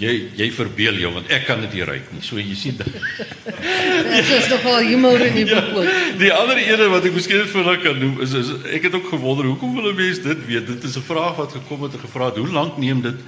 [0.00, 2.22] jy jy verbeel jou want ek kan dit nie ruik nie.
[2.24, 5.90] So jy sien Dit is nogal humor in die boek ook.
[6.20, 9.12] Die ander ene wat ek miskien vir hulle kan noem is, is ek het ook
[9.12, 10.66] gewonder hoekom wil 'n mens dit weet?
[10.66, 13.18] Dit is 'n vraag wat gekom het en gevra het hoe lank neem dit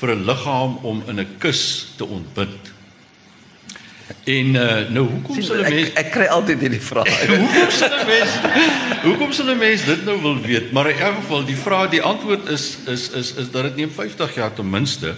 [0.00, 2.71] vir 'n liggaam om in 'n kus te ontbind?
[4.24, 7.10] En uh, nou hoekom sal 'n mens Ek, ek kry altyd hierdie vraag.
[7.42, 8.30] hoekom sal 'n mens
[9.02, 10.72] hoekom sal 'n mens dit nou wil weet?
[10.72, 13.90] Maar in elk geval die vraag die antwoord is is is is dat dit neem
[13.90, 15.14] 50 jaar ten minste.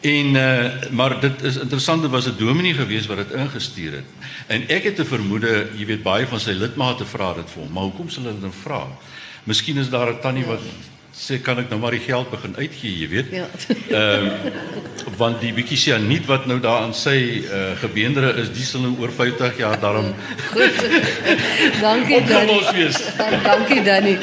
[0.00, 4.08] En uh, maar dit is interessant dit was 'n dominee gewees wat dit ingestuur het.
[4.46, 7.72] En ek het 'n vermoede, jy weet baie van sy lidmate vra dit vir hom,
[7.72, 8.86] maar hoekom sal hulle dit vra?
[9.44, 10.60] Miskien is daar 'n tannie wat
[11.16, 13.32] sê kan ek nou maar die geld begin uitgee, jy weet.
[13.32, 13.46] Ja.
[14.00, 14.76] Ehm
[15.16, 18.92] want die bietjie sianiet wat nou daar aan sy uh, gebeendere is, die sal nou
[19.00, 20.10] oor 50 jaar daarom
[21.84, 22.58] Dankie Danny.
[22.76, 22.98] wees.
[23.44, 24.16] Dankie Danny.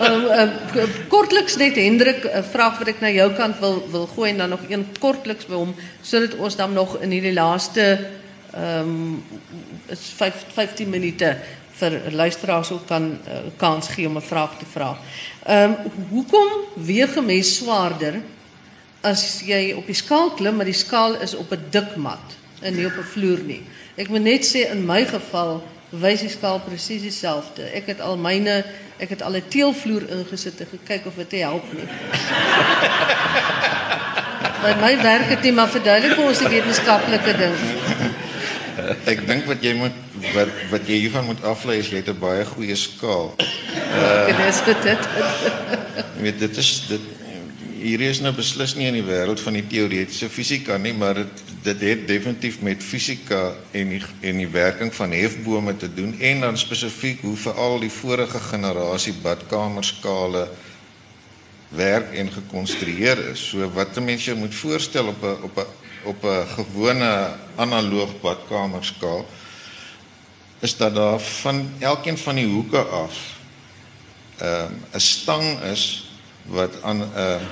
[0.00, 4.30] Um, um, kortliks net Hendrik 'n vraag wat ek na jou kant wil wil gooi
[4.30, 7.98] en dan nog een kortliks by hom sodat ons dan nog in hierdie laaste
[8.54, 9.24] ehm um,
[9.88, 11.36] is 5 15 minute
[11.78, 14.96] vir luisteraars ook kan uh, kans gee om 'n vraag te vra.
[15.46, 15.76] Ehm um,
[16.10, 18.20] hoekom weeg 'n mens swaarder
[19.00, 22.74] as jy op die skaal klim, maar die skaal is op 'n dik mat en
[22.74, 23.62] nie op 'n vloer nie.
[23.96, 27.62] Ek moet net sê in my geval wys die skaal presies dieselfde.
[27.62, 28.64] Ek het al myne,
[28.98, 31.88] ek het al 'n teelvloer ingesit en gekyk of dit help nie.
[34.64, 37.54] By my werk het nie maar verduidelik vir ons die wetenskaplike ding.
[39.04, 42.18] Ek dink wat jy moet wat wat jy hiervan moet aflei is jy het 'n
[42.18, 43.34] baie goeie skaal.
[44.28, 44.82] Ek is dit.
[44.82, 45.08] dit.
[46.20, 47.00] Weet dit is dit
[47.78, 51.44] hier is nou beslis nie in die wêreld van die teoretiese fisika nie, maar dit
[51.62, 56.40] dit het definitief met fisika en die en die werking van hefbome te doen en
[56.40, 60.48] dan spesifiek hoe veral die vorige generasie badkamerskale
[61.68, 63.48] werk en gekonstrueer is.
[63.50, 65.66] So wat 'n mens jou moet voorstel op 'n op 'n
[66.04, 69.26] op 'n gewone analoog badkamerskaal
[70.60, 73.36] is dat daar van elkeen van die hoeke af
[74.38, 76.10] ehm 'n stang is
[76.44, 77.42] wat aan 'n uh,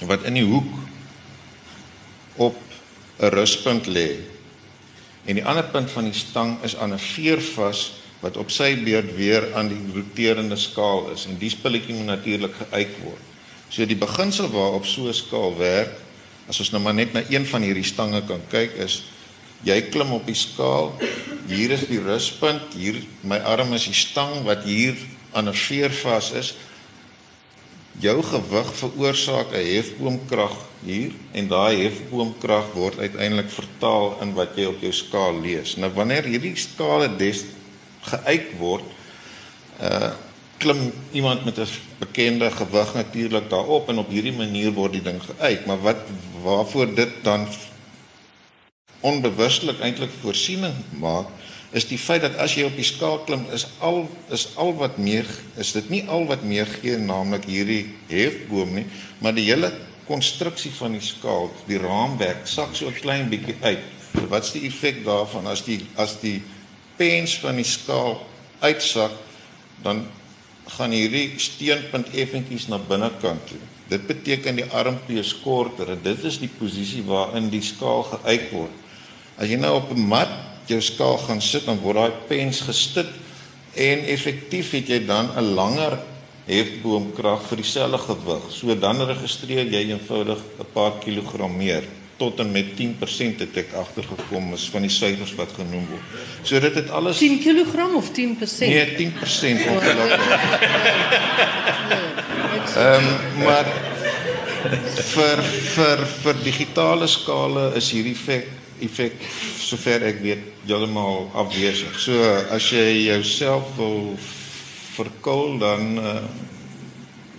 [0.00, 0.72] wat in die hoek
[2.34, 2.56] op
[3.18, 4.10] 'n ruspunt lê.
[5.24, 8.82] En die ander punt van die stang is aan 'n veer vas wat op sy
[8.82, 13.22] beurt weer aan die roterende skaal is en die spulletjie moet natuurlik geuit word.
[13.68, 15.92] So die beginsel waarop so 'n skaal werk,
[16.48, 19.02] as ons nou maar net na een van hierdie stange kan kyk is
[19.66, 20.92] jy klim op die skaal.
[21.48, 24.96] Hier is die ruspunt, hier my arm is die stang wat hier
[25.32, 26.54] aan 'n veer vas is
[27.98, 30.54] jou gewig veroorsaak 'n hefboomkrag
[30.84, 35.76] hier en daai hefboomkrag word uiteindelik vertaal in wat jy op jou skaal lees.
[35.76, 37.44] Nou wanneer hierdie skale des
[38.02, 38.84] geuit word,
[39.82, 40.12] uh
[40.58, 41.66] klim iemand met 'n
[41.98, 46.02] bekende gewig natuurlik daarop en op hierdie manier word die ding geuit, maar wat
[46.42, 47.46] waarvoor dit dan
[49.00, 51.26] onbewustelik eintlik voorsiening maak
[51.76, 54.96] is die feit dat as jy op die skaal klim is al is al wat
[54.98, 55.26] meer
[55.56, 58.86] is dit nie al wat meer gee naamlik hierdie hefboom nie
[59.20, 59.70] maar die hele
[60.08, 63.84] konstruksie van die skaal die raamwerk sak so 'n klein bietjie uit.
[64.28, 65.46] Wat's die effek daarvan?
[65.46, 66.42] As die as die
[66.96, 68.26] pens van die skaal
[68.60, 69.12] uitsak
[69.82, 70.06] dan
[70.66, 73.60] gaan hierdie steenpunt effentjies na binnekant toe.
[73.88, 78.50] Dit beteken die armpie is korter en dit is die posisie waarin die skaal geuit
[78.52, 78.87] word
[79.38, 80.28] as jy nou op 'n mat
[80.66, 83.08] jou skaal gaan sit dan word daai pens gestit
[83.74, 85.98] en effektief het jy dan 'n langer
[86.48, 88.44] hefboomkrag vir dieselfde gewig.
[88.50, 91.84] So dan registreer jy eenvoudig 'n paar kilogram meer
[92.16, 96.02] tot en met 10% het ek agtergekom is van die syfers wat genoem word.
[96.42, 98.68] So dit het alles 10 kg of 10%?
[98.68, 100.24] Nee, 10% ongelukkig.
[102.78, 103.66] Ehm um, maar
[105.14, 105.42] vir
[105.74, 109.12] vir vir digitale skale is hierdie effek effek
[109.58, 111.98] sover ek weet heeltemal afwesig.
[112.00, 112.12] So
[112.50, 114.16] as jy jouself wil
[114.96, 116.22] verkoel dan uh,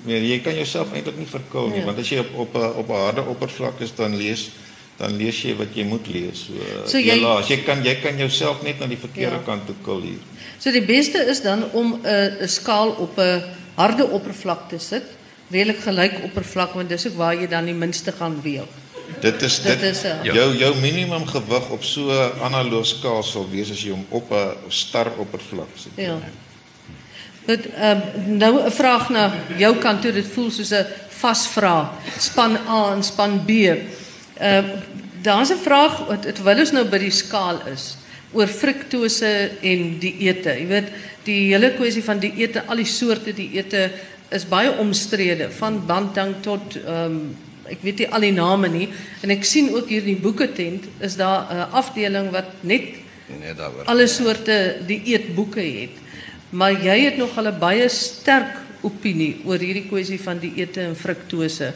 [0.05, 1.85] nee, jy kan jouself eintlik nie verkoel nie, Ja.
[1.85, 4.49] want as jy op op 'n op 'n harde oppervlak is dan lees
[4.97, 6.39] dan lees jy wat jy moet lees.
[6.47, 6.53] So,
[6.85, 9.43] So so jy- kan jy kan jouself net na die verkeerde Ja.
[9.45, 10.19] kant toe hier.
[10.59, 13.43] So die beste is dan om 'n 'n skaal op 'n
[13.75, 15.03] harde oppervlak te sit,
[15.51, 18.67] redelik gelyk oppervlak want dis ook waar jy dan die minste gaan weeg.
[19.19, 20.33] Dit is Dit dit is, ja.
[20.33, 24.31] jou jou minimum gewig op so 'n analoog skaal sal wees as jy hom op
[24.31, 25.91] 'n star oppervlak sit.
[25.95, 26.17] Ja.
[27.45, 27.99] Goed, ehm
[28.37, 30.11] nou 'n vraag na jou kant toe.
[30.11, 31.89] Dit voel soos 'n vasvraag.
[32.19, 33.49] Span A en span B.
[34.37, 34.65] Ehm
[35.21, 37.97] daar's 'n vraag wat terwyl ons nou by die skaal is
[38.31, 40.49] oor fruktose en dieete.
[40.49, 40.87] Jy weet,
[41.23, 43.91] die hele kwessie van dieete, al die soorte dieete
[44.29, 47.17] is baie omstrede, van bantang tot ehm
[47.71, 48.89] ek weet nie al die name nie
[49.23, 52.83] en ek sien ook hier in die boeketent is daar 'n afdeling wat net
[53.39, 53.85] Nee, daaroor.
[53.85, 55.95] alle soorte dieetboeke het.
[56.49, 61.73] Maar jy het nog 'n baie sterk opinie oor hierdie kwessie van dieete en fruktose.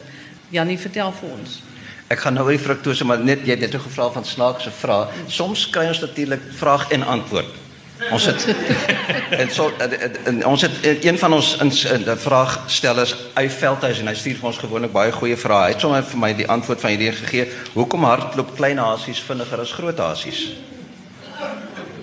[0.49, 1.61] Jannie, vertel vir ons.
[2.07, 5.07] Ek gaan nou oor die fruktose, maar net jy het net gevra van snaakse vrae.
[5.27, 7.62] Soms kry ons natuurlik vraag en antwoord.
[8.11, 8.45] Ons het
[9.41, 9.91] en so en,
[10.25, 10.71] en, ons het
[11.05, 14.91] een van ons in, in die vraagstellers uit Veldhuis en hy stuur vir ons gewoonlik
[14.93, 15.69] baie goeie vrae.
[15.69, 17.45] Hy het sommer vir my die antwoord van hierdie gegee.
[17.73, 20.41] Hoekom hardloop klein hasies vinniger as groot hasies?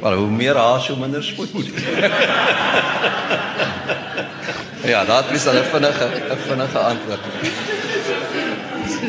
[0.01, 1.51] Maar hoe meer haas, hoe minder spoed.
[4.92, 7.20] ja, dat is dan 'n vinnige 'n vinnige antwoord.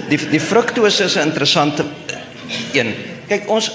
[0.09, 1.85] Die die fruktose is 'n interessante
[2.73, 2.95] een.
[3.27, 3.71] Kyk, ons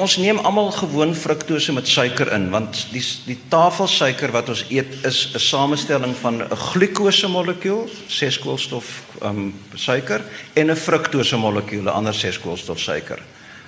[0.00, 5.04] ons neem almal gewoon fruktose met suiker in want die die tafelsuiker wat ons eet
[5.06, 10.22] is 'n samestelling van 'n glikose molekuul, 6 koolstof um suiker
[10.54, 13.22] en 'n fruktose molekuul, ander 6 koolstof suiker.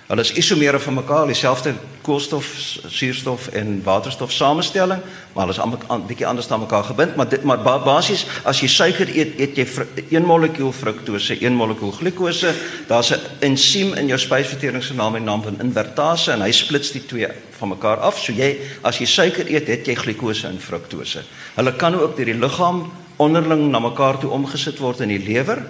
[0.07, 1.73] Hulle is isomere van mekaar, dieselfde
[2.07, 2.47] koolstof,
[2.87, 5.01] suurstof en waterstof samestelling,
[5.35, 8.27] maar hulle is amper 'n bietjie anders aan mekaar gebind, maar dit maar ba basies
[8.45, 12.55] as jy suiker eet, eet jy fru- een molekuul fruktose, een molekuul glikose.
[12.87, 16.93] Daar's 'n ensiem in jou spysvertering se naam en naam van invertase en hy splits
[16.93, 17.29] die twee
[17.59, 18.19] van mekaar af.
[18.19, 21.23] So jy as jy suiker eet, het jy glikose en fruktose.
[21.55, 25.63] Hulle kan ook deur die liggaam onderling na mekaar toe omgesit word in die lewer.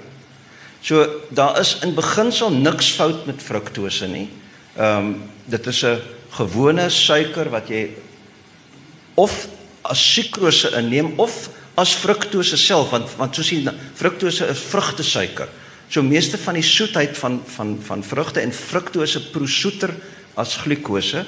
[0.87, 1.03] So
[1.35, 4.29] daar is in beginsel niks fout met fruktose nie.
[4.77, 5.99] Ehm um, dit is 'n
[6.31, 7.91] gewone suiker wat jy
[9.15, 9.49] of
[9.83, 15.49] as sukrose inneem of as fruktose self want want soos jy fruktose is vrugtesuiker.
[15.89, 19.91] So meeste van die soetheid van van van vrugte en fruktose proe soeter
[20.35, 21.27] as glikose.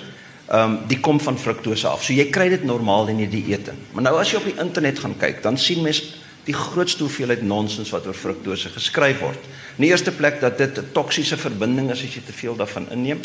[0.49, 2.05] Ehm um, die kom van fruktose af.
[2.05, 3.79] So jy kry dit normaal in die dieet in.
[3.93, 6.03] Maar nou as jy op die internet gaan kyk, dan sien mens
[6.49, 9.49] die grootste hoeveelheid nonsens wat oor fruktose geskryf word.
[9.77, 12.89] In die eerste plek dat dit 'n toksiese verbinding is as jy te veel daarvan
[12.91, 13.21] inneem.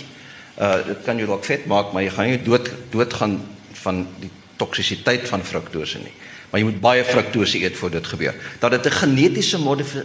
[0.60, 3.42] Uh dit kan jou dalk vet maak, maar jy gaan nie dood dood gaan
[3.74, 6.14] van die toksisiteit van fruktose nie.
[6.50, 8.36] Maar jy moet baie fruktose eet voor dit gebeur.
[8.60, 9.58] Dat dit 'n genetiese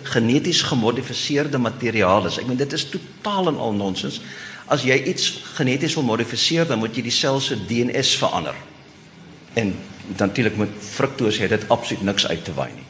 [0.03, 2.39] geneties gemodifiseerde materiaal is.
[2.39, 4.21] Ek meen dit is totaal en al nonsens.
[4.66, 8.55] As jy iets geneties wil modifiseer, dan moet jy die sel se DNS verander.
[9.55, 9.75] En
[10.16, 12.88] natuurlik met fruktose het dit absoluut niks uit te waai nie.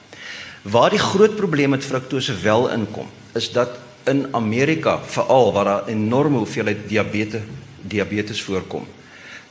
[0.63, 3.79] Waar die groot probleem met fruktose wel inkom, is dat
[4.09, 7.43] in Amerika veral waar daar enorme hoeveelheid diabetes
[7.89, 8.85] diabetes voorkom,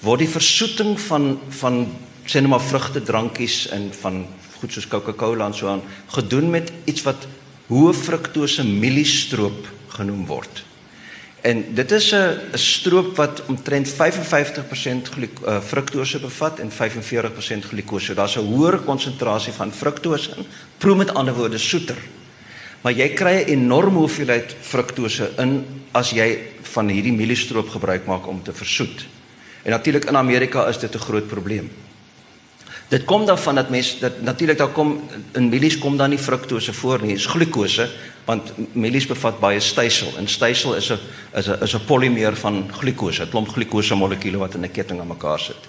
[0.03, 1.87] word die versoeting van van
[2.27, 4.25] sê net maar vrugtedrankies en van
[4.59, 5.81] goed soos Coca-Cola en so aan
[6.11, 7.27] gedoen met iets wat
[7.71, 10.66] hoë fruktose mieliestroop genoem word.
[11.47, 18.13] En dit is 'n stroop wat omtrent 55% glik, uh, fruktose bevat en 45% glikose.
[18.13, 20.45] Daar's 'n hoër konsentrasie van fruktose in.
[20.77, 21.97] Proe met ander woorde soeter.
[22.81, 28.27] Maar jy kry 'n enorme hoeveelheid fruktose in as jy van hierdie mieliestroop gebruik maak
[28.27, 29.05] om te versoet.
[29.63, 31.69] En natuurlik in Amerika is dit 'n groot probleem.
[32.87, 36.73] Dit kom daarvan dat mense dat natuurlik daar kom in mielies kom dan nie fruktose
[36.73, 37.89] voor nie, is glikose
[38.25, 40.99] want mielies bevat baie stysel en stysel is 'n
[41.35, 44.99] is 'n is 'n polimeer van glikose, 'n klomp glikose molekuule wat in 'n ketting
[44.99, 45.67] aan mekaar sit.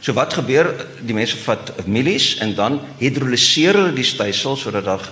[0.00, 0.86] So wat gebeur?
[1.00, 5.10] Die mense vat mielies en dan hidroliseer hulle die stysel sodat daar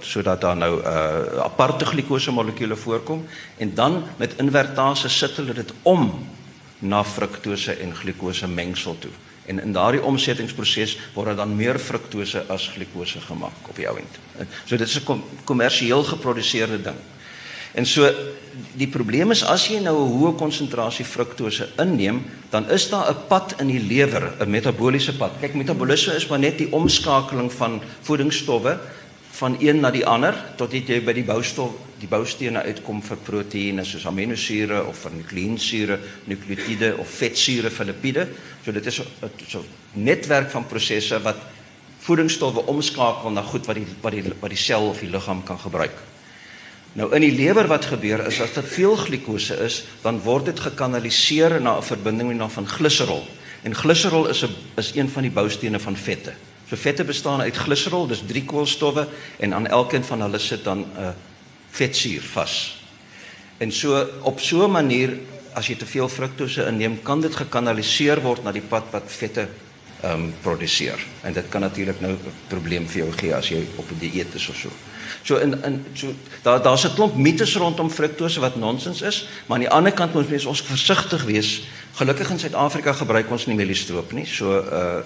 [0.00, 3.26] sodat daar nou 'n uh, aparte glikose molekuule voorkom
[3.56, 6.26] en dan met invertase sit hulle dit om
[6.78, 9.10] na fruktose en glikose mengsel toe.
[9.46, 14.18] En in daardie omsettingsproses word daar dan meer fruktose as glikose gemaak op die ouend.
[14.64, 17.00] So dit is 'n kom, kommersieel geproduseerde ding.
[17.72, 18.10] En so
[18.76, 23.26] die probleem is as jy nou 'n hoë konsentrasie fruktose inneem, dan is daar 'n
[23.28, 25.30] pad in die lewer, 'n metabooliese pad.
[25.40, 28.78] Kyk, metabolisme is maar net die omskakeling van voedingsstowwe
[29.42, 33.84] van een na die ander tot jy by die boustof die boustene uitkom vir proteïene
[33.86, 35.98] soos aminosure of vir nukleinsure,
[36.30, 38.26] nukleotiede of vetsure vir lipiede.
[38.64, 39.64] So dit is 'n so
[39.94, 41.38] netwerk van prosesse wat
[42.00, 45.58] voedingsstowwe omskakel na goed wat die wat die wat die sel of die liggaam kan
[45.58, 45.98] gebruik.
[46.94, 50.60] Nou in die lewer wat gebeur is as daar veel glikose is, dan word dit
[50.60, 53.26] gekanaliseer na 'n verbinding na van gliserol.
[53.62, 56.32] En gliserol is 'n is een van die boustene van vette.
[56.72, 59.02] So vette bestaan uit gliserol, dis drie koolstowwe
[59.44, 61.08] en aan elkeen van hulle sit dan 'n uh,
[61.70, 62.80] vetsuur vas.
[63.58, 65.18] En so op so 'n manier
[65.52, 69.48] as jy te veel fruktose inneem, kan dit gekanaliseer word na die pad wat vette
[70.00, 70.98] ehm um, produseer.
[71.22, 74.34] En dit kan natuurlik nou 'n probleem vir jou gee as jy op 'n dieet
[74.34, 74.68] is of so.
[75.22, 79.56] So in in so daar daar's 'n klomp mites rondom fruktose wat nonsens is, maar
[79.56, 81.62] aan die ander kant moet mens ons versigtig wees.
[81.92, 84.26] Gelukkig in Suid-Afrika gebruik ons nie mieliestroop nie.
[84.26, 85.04] So uh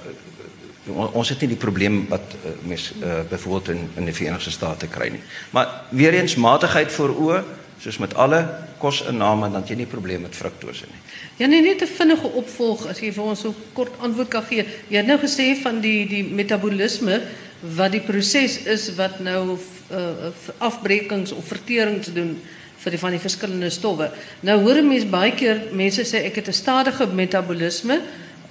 [0.95, 4.87] ons het nie die probleem wat uh, mens uh, byvoorbeeld in in die Verenigde State
[4.87, 5.23] kry nie.
[5.51, 7.43] Maar weer eens matigheid voor oë,
[7.83, 8.45] soos met alle
[8.79, 11.01] kosinname dan jy nie probleme met fruktose nie.
[11.37, 14.67] Ja nee, net 'n vinnige opvolg as jy vir ons so kort antwoord kan gee.
[14.89, 17.21] Jy het nou gesê van die die metabolisme
[17.61, 19.59] wat die proses is wat nou
[19.91, 22.37] uh, afbrekings of verterings doen
[22.83, 24.11] vir die van die verskillende stowwe.
[24.41, 28.01] Nou hoor 'n mens baie keer mense sê ek het 'n stadige metabolisme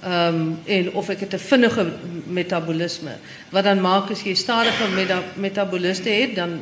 [0.06, 1.92] um, en of ek het 'n vinnige
[2.26, 3.16] metabolisme.
[3.50, 6.60] Wat dan maak as jy stadige meta metabolisme het, dan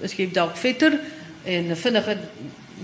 [0.00, 0.98] is jy dalk vetter
[1.44, 2.16] en 'n vinnige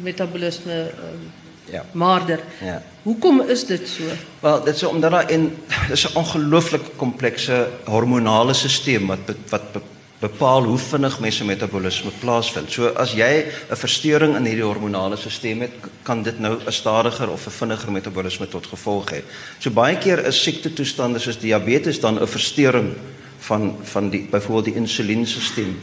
[0.03, 1.33] metabolisme um,
[1.71, 1.85] ja.
[1.93, 2.41] maarder.
[2.61, 2.83] Ja.
[3.03, 4.03] Hoekom is dit so?
[4.41, 5.57] Wel, dit is omdat daar in
[5.89, 9.83] dis 'n ongelooflik komplekse hormonale stelsel wat wat
[10.19, 12.73] bepaal hoe vinnig mense metabolisme plaasvind.
[12.73, 17.31] So as jy 'n verstoring in hierdie hormonale stelsel het, kan dit nou 'n stadiger
[17.31, 19.23] of 'n vinniger metabolisme tot gevolg hê.
[19.59, 22.95] So baie keer is siekte toestande soos diabetes dan 'n verstoring
[23.39, 25.75] van van die byvoorbeeld die insulienstelsel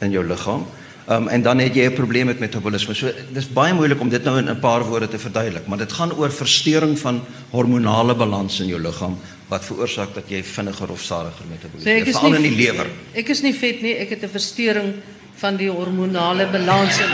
[0.00, 0.66] in jou liggaam.
[1.10, 2.94] Um, en dan het jy 'n probleem met metabolisme.
[2.94, 5.92] So dis baie moeilik om dit nou in 'n paar woorde te verduidelik, maar dit
[5.92, 9.16] gaan oor verstoring van hormonale balans in jou liggaam
[9.48, 12.86] wat veroorsaak dat jy vinniger of stadiger metaboliseer, so veral in die lewer.
[13.16, 14.94] Ek is nie vet nie, ek het 'n verstoring
[15.40, 17.08] van die hormonale balans in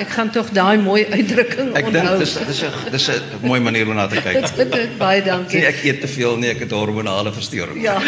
[0.00, 2.00] Ek gaan tog daai mooi uitdrukking ek onthou.
[2.00, 3.12] Ek dink dis dis 'n dis 'n
[3.44, 4.48] mooi manier om na te kyk.
[4.56, 5.58] dit dit baie dankie.
[5.60, 7.82] Nee, ek eet te veel nie, ek het hormonale verstoring.
[7.82, 8.00] Ja.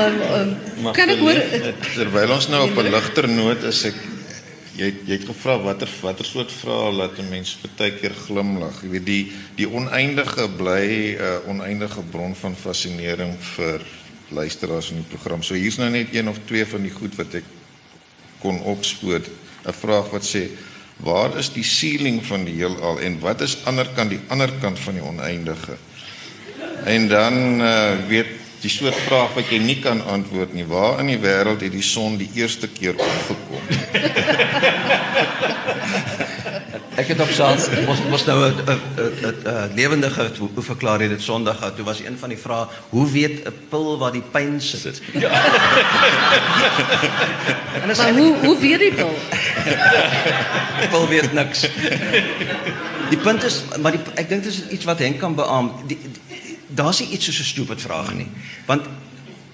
[0.00, 0.56] um, um,
[0.96, 1.36] kan ek hoor
[1.94, 4.15] terwyl ons nou op 'n ligter noot is ek
[4.76, 8.82] jy jy het gevra watter watter soort vrae laat 'n mens baie keer glimlag.
[8.82, 13.80] Jy weet die die oneindige bly 'n uh, oneindige bron van fascinering vir
[14.28, 15.42] luisteraars in die program.
[15.42, 17.44] So hier's nou net een of twee van die goed wat ek
[18.40, 19.20] kon opspoor
[19.66, 20.50] 'n vraag wat sê
[20.96, 24.78] waar is die ceiling van die heelal en wat is ander kant die ander kant
[24.78, 25.76] van die oneindige
[26.84, 31.06] en dan uh, weet die soort vraag wat jy nie kan antwoord nie waar in
[31.12, 33.62] die wêreld het die son die eerste keer opgekom
[36.96, 38.54] Ek het op saans mos mos nou 'n
[39.76, 41.76] lewendige hoe verklaar jy dit Sondag gehad.
[41.76, 45.00] Toe was een van die vrae, hoe weet 'n pil waar die pyn sit?
[45.12, 45.30] Ja.
[47.82, 49.14] en as hoe hoe weet die pil?
[50.80, 51.68] Die pil weet niks.
[53.06, 55.72] Die punt is maar die, ek dink dit is iets wat Henk kan beamoen.
[56.66, 58.28] Daar's nie iets soos 'n stupid vraag nie.
[58.66, 58.86] Want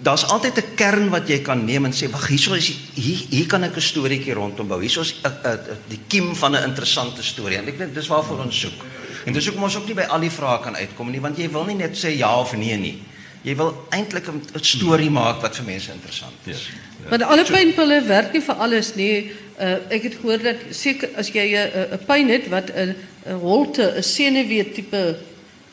[0.02, 3.46] daar's altyd 'n kern wat jy kan neem en sê wag hierso is hier hier
[3.46, 4.80] kan ek 'n storieetjie rondom bou.
[4.80, 5.58] Hierso is 'n uh, uh,
[5.88, 8.84] die kiem van 'n interessante storie en ek dink dis waarvoor ons soek.
[9.24, 11.50] En dis hoekom ons ook nie by al die vrae kan uitkom nie want jy
[11.50, 13.02] wil nie net sê ja of nee nie.
[13.42, 16.68] Jy wil eintlik 'n storie maak wat vir mense interessant is.
[17.02, 17.08] Ja.
[17.10, 19.32] Maar alle pynpille werk nie vir alles nie.
[19.60, 22.94] Uh, ek het gehoor dat seker as jy 'n uh, pyn het wat 'n
[23.26, 25.18] 'n holte, 'n senuwee tipe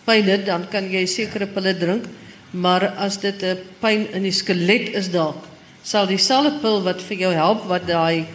[0.06, 2.08] pyn het, dan kan jy sekere pille drink.
[2.52, 5.46] Maar as dit 'n pyn in die skelet is dalk,
[5.84, 8.26] sal dieselfde pil wat vir jou help wat daai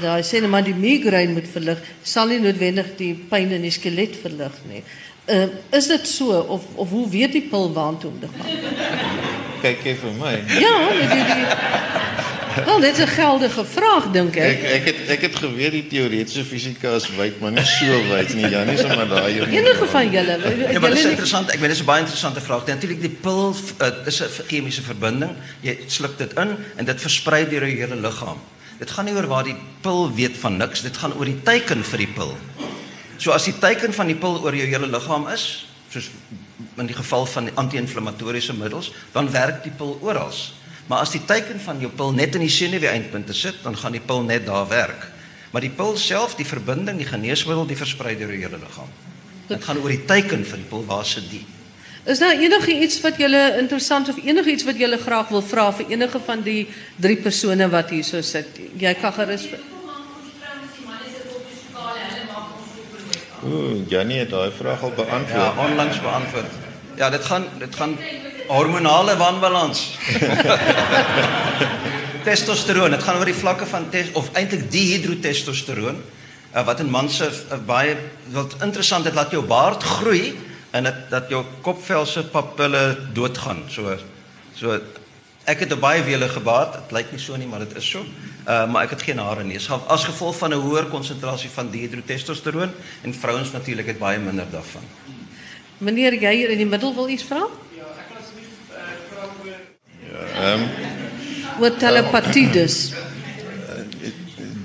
[0.00, 3.70] daai sê net maar die migraine moet verlig, sal nie noodwendig die pyn in die
[3.70, 4.82] skelet verlig nie.
[5.28, 8.48] Uh, is dit so of of hoe weet die pil waantoe om te gaan?
[9.62, 10.34] Kyk jy vir my?
[10.60, 12.13] Ja, die die, die
[12.64, 14.62] Wel, dit is 'n geldige vraag dink ek.
[14.62, 18.34] Ek ek het ek het geweet die teoretiese fisika is wyd, maar nie so wyd
[18.34, 18.48] nie.
[18.48, 19.40] Ja, nie sommer daai.
[19.40, 20.38] Enige van julle.
[20.72, 21.50] Ja, maar dit is interessant.
[21.50, 22.66] Ek weet dit is 'n baie interessante vraag.
[22.66, 25.30] Natuurlik die pil uh, is 'n chemiese verbinding.
[25.60, 28.38] Jy sluk dit in en dit versprei deur jou hele liggaam.
[28.78, 31.84] Dit gaan nie oor waar die pil weet van niks, dit gaan oor die teiken
[31.84, 32.36] vir die pil.
[33.16, 36.10] So as die teiken van die pil oor jou hele liggaam is, soos
[36.76, 40.32] in die geval van anti-inflammatoriese middels, dan werk die pil oral.
[40.86, 43.96] Maar as die teiken van jou pil net in die senuwee eindpunte sit, dan gaan
[43.96, 45.08] die pil net daar werk.
[45.54, 48.90] Maar die pil self, die verbinding, die geneesmiddel, die versprei deur die hele liggaam.
[49.48, 51.44] Dit gaan oor die teiken van die pil waar sit die.
[52.04, 55.70] Is daar enige iets wat julle interessant of enige iets wat julle graag wil vra
[55.72, 56.66] vir enige van die
[57.00, 58.60] drie persone wat hier so sit?
[58.76, 59.48] Jy kan gerus
[63.44, 65.36] Ooh, Janie het daai vraag al beantwoord.
[65.36, 66.52] Ja, onlangs beantwoord.
[66.96, 67.96] Ja, dit gaan dit gaan
[68.48, 69.88] hormonale wanbalans.
[72.24, 77.18] testosteron, dit gaan oor die vlakke van tes of eintlik dihidrotestosteron uh, wat in mans
[77.20, 77.96] se uh, baie
[78.32, 80.32] wat interessant dit laat jou baard groei
[80.74, 82.84] en dit dat jou kopvel se papille
[83.14, 83.64] doodgaan.
[83.68, 83.96] So
[84.54, 84.80] so
[85.44, 86.72] Ek het 'n baie welige baard.
[86.72, 88.04] Dit lyk nie so nie, maar dit is so.
[88.48, 89.52] Uh maar ek het geen hare nie.
[89.52, 92.70] Dit is as gevolg van 'n hoër konsentrasie van dihidrotestosteroon
[93.02, 94.82] en vrouens natuurlik het baie minder daarvan.
[95.78, 97.46] Meneer, jy hier in die middel wil iets vra?
[100.44, 100.68] Ehm um,
[101.60, 102.92] Oor telepatie dus.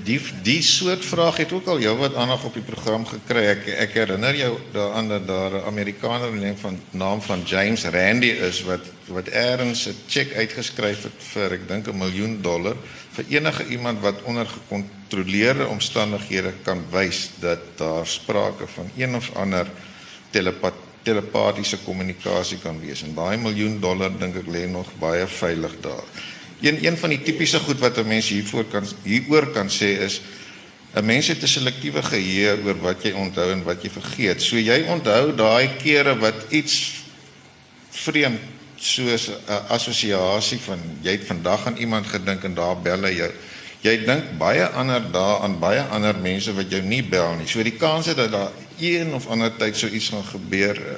[0.04, 3.44] die die soort vraag het ook al heelwat aandag op die program gekry.
[3.52, 8.30] Ek ek herinner jou daaraan dat daar 'n Amerikaner met van naam van James Randi
[8.30, 12.76] is wat wat eers 'n cheque uitgeskryf het vir ek dink 'n miljoen dollar
[13.12, 19.30] vir enige iemand wat onder gekontroleerde omstandighede kan wys dat daar sprake van een of
[19.34, 19.66] ander
[20.30, 23.02] telepat telepatiese kommunikasie kan wees.
[23.02, 26.04] En daai miljoen dollar dink ek lê nog baie veilig daar.
[26.60, 30.20] Een een van die tipiese goed wat 'n mens hiervoor kan hieroor kan sê is
[30.94, 34.42] 'n mens het 'n selektiewe geheue oor wat jy onthou en wat jy vergeet.
[34.42, 37.04] So jy onthou daai kere wat iets
[37.90, 38.40] vreemd
[38.76, 43.30] soos 'n assosiasie van jy het vandag aan iemand gedink en daar bel hy jou.
[43.80, 47.46] Jy dink baie ander dae aan baie ander mense wat jou nie bel nie.
[47.46, 50.92] So die kans dat daar een of ander tyd so iets gaan gebeur, uh,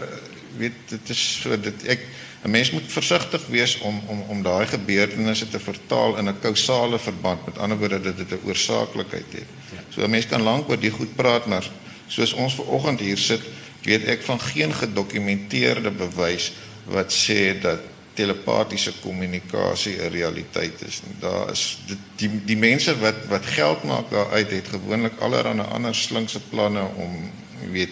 [0.57, 2.07] weet dit is so dit ek
[2.43, 6.99] 'n mens moet versigtig wees om om om daai gebeurtenisse te vertaal in 'n kausale
[6.99, 7.45] verband.
[7.45, 9.49] Met ander woorde dat dit 'n oorsaaklikheid het.
[9.89, 11.71] So 'n mens kan lank oor die goed praat, maar
[12.07, 13.41] soos ons ver oggend hier sit,
[13.83, 16.53] weet ek van geen gedokumenteerde bewys
[16.85, 17.81] wat sê dat
[18.15, 21.01] telepatiese kommunikasie 'n realiteit is.
[21.21, 25.95] Daar is die die, die mense wat wat geld maak daaruit het gewoonlik allerlei ander
[25.95, 27.31] slinkse planne om
[27.71, 27.91] weet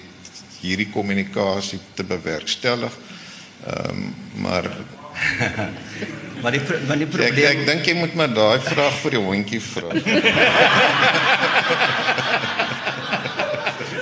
[0.60, 2.92] hierdie kommunikasie te bewerkstellig.
[3.66, 4.64] Ehm um, maar
[6.42, 9.24] maar die maar die probleem Ek ek dink jy moet maar daai vraag vir die
[9.24, 9.88] hondjie vra.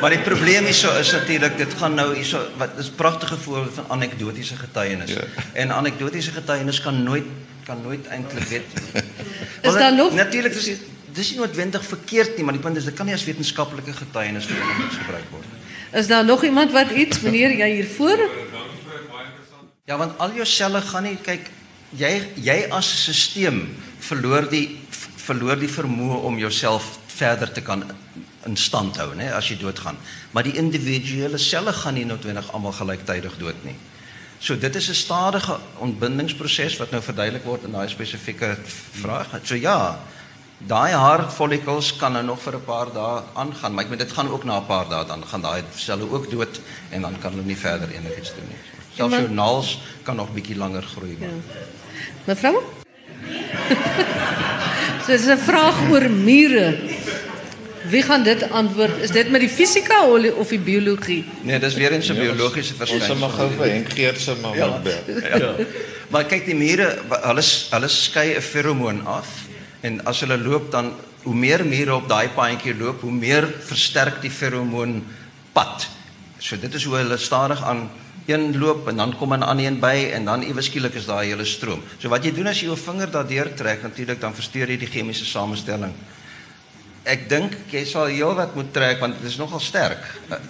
[0.01, 3.85] Maar die probleem hierso is natuurlik dit gaan nou hierso wat is pragtige voorbeeld van
[3.89, 5.11] anekdotiese getuienis.
[5.11, 5.25] Ja.
[5.53, 7.25] En anekdotiese getuienis kan nooit
[7.65, 8.65] kan nooit eintlik weet.
[9.69, 10.71] is daar nog natuurlik dis
[11.13, 14.47] dis nie noodwendig verkeerd nie, maar die punt is dit kan nie as wetenskaplike getuienis
[14.47, 15.58] gebruik word.
[15.93, 18.19] Is daar nog iemand wat iets meneer jy hier voor?
[19.85, 21.49] Ja, want al jou selle gaan nie kyk
[21.97, 23.63] jy jy as stelsel
[24.05, 24.79] verloor die
[25.29, 27.85] verloor die vermoë om jouself verder te kan
[28.47, 29.97] in stand hou, né, as jy doodgaan.
[30.33, 33.77] Maar die individuele selle gaan nie noodwendig almal gelyktydig dood nie.
[34.41, 38.57] So dit is 'n stadige ontbindingsproses wat nou verduidelik word in daai spesifieke
[38.93, 39.41] vraag.
[39.43, 39.99] So ja,
[40.59, 44.31] daai hartfollikels kan nou nog vir 'n paar dae aangaan, maar ek moet dit gaan
[44.31, 47.45] ook na 'n paar dae dan gaan daai selle ook dood en dan kan hulle
[47.45, 48.59] nie verder enigiets doen nie.
[48.97, 51.29] Selfs jou naels kan nog bietjie langer groei maar.
[51.29, 51.35] Ja.
[52.25, 52.63] Mevrou?
[55.07, 56.79] so dis 'n vraag oor mure.
[57.89, 58.99] Wie gaan dit antwoord?
[59.01, 60.07] Is dit met die fisika
[60.37, 61.25] of die biologie?
[61.43, 63.11] Nee, dis weer eens 'n biologiese verskynsel.
[63.11, 64.79] Ons mag gou vir Henk Geert se mamma ja.
[64.79, 65.39] bel.
[65.39, 65.55] Ja.
[66.09, 69.48] maar kyk die mure, hulle hulle skei 'n feromoon af
[69.81, 74.21] en as hulle loop dan hoe meer mure op daai paadjie loop, hoe meer versterk
[74.23, 75.03] die feromoon
[75.53, 75.89] pad.
[76.39, 77.89] So dit is hoe hulle stadig aan
[78.27, 81.25] een loop en dan kom 'n ander een by en dan ewe skielik is daar
[81.25, 81.83] 'n hele stroom.
[81.99, 84.91] So wat jy doen as jy jou vinger daardeur trek, natuurlik dan versteur jy die
[84.91, 85.95] chemiese samestelling
[87.09, 90.03] ek dink jy sal heelwat moet trek want dit is nogal sterk.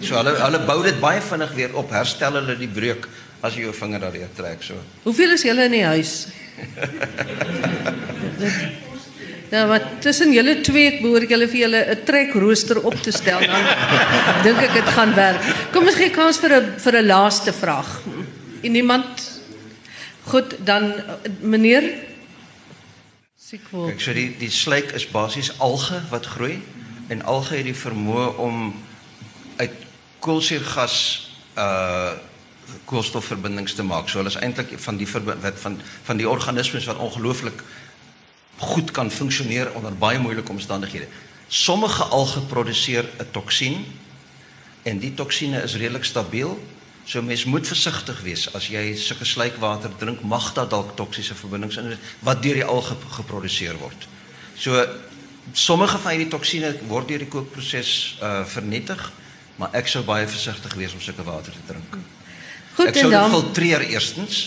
[0.03, 3.07] So hulle hulle bou dit baie vinnig weer op, herstel hulle die breuk
[3.45, 4.75] as jy jou vinger daardeur trek so.
[5.05, 6.13] Hoeveel is julle in die huis?
[9.49, 13.39] Nou, maar tussen julle twee ek behoort julle vir julle 'n trekrooster op te stel
[13.39, 13.65] dan
[14.45, 15.41] dink ek dit gaan werk.
[15.71, 18.01] Kom ons gee kans vir 'n vir 'n laaste vraag.
[18.61, 19.39] En niemand
[20.29, 20.93] Goed, dan
[21.41, 21.83] meneer
[23.49, 26.59] Kyk, so die die sluik is basies alge wat groei
[27.09, 28.59] en alge het die vermoë om
[29.57, 29.85] uit
[30.21, 30.97] koolsuurgas
[31.57, 32.11] uh
[32.85, 34.05] koolstofverbindings te maak.
[34.09, 37.63] So hulle is eintlik van die wat van van die organismes wat ongelooflik
[38.59, 41.07] goed kan funksioneer onder baie moeilike omstandighede.
[41.47, 43.85] Sommige alge produseer 'n toksien
[44.83, 46.59] en die toksine is redelik stabiel
[47.09, 51.79] So mens moet versigtig wees as jy sulke sluikwater drink, mag daar dalk toksiese verbindings
[51.81, 51.95] in
[52.25, 54.05] wat deur die alge geproduseer word.
[54.53, 54.77] So
[55.57, 59.01] sommige van hierdie toksine word deur die kookproses uh vernietig,
[59.57, 61.97] maar ek sou baie versigtig wees om sulke water te drink.
[62.75, 64.43] Goed, ek sou dit filtreer eerstens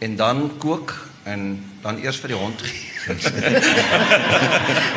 [0.00, 0.96] en dan kook
[1.30, 2.88] en dan eers vir die hond gee.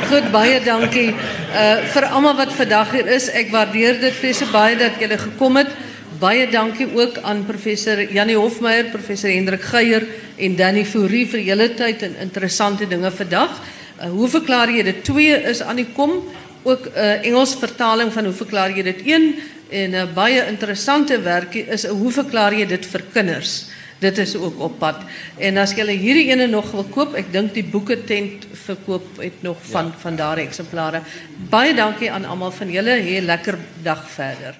[0.09, 1.13] Goed, baie dankie.
[1.53, 5.61] Uh vir almal wat vandag hier is, ek waardeer dit baie baie dat julle gekom
[5.61, 5.69] het
[6.23, 10.05] baie dankie ook aan professor Janie Hofmeyer, professor Hendrik Geier
[10.37, 13.57] en Danny Fourie vir julle tyd en interessante dinge vandag.
[13.99, 15.01] Uh, hoe verklaar jy dit?
[15.03, 16.21] Twee is aan die kom.
[16.63, 19.01] Ook 'n uh, Engels vertaling van hoe verklaar jy dit?
[19.05, 19.35] Een
[19.69, 23.65] en 'n uh, baie interessante werkie is uh, hoe verklaar jy dit vir kinders?
[24.03, 25.01] Dit is ook op pad.
[25.39, 29.41] En as julle hierdie ene nog wil koop, ek dink die boeke tent verkoop het
[29.45, 31.03] nog van van daardie eksemplare.
[31.49, 32.99] Baie dankie aan almal van julle.
[33.03, 34.59] Hier lekker dag verder.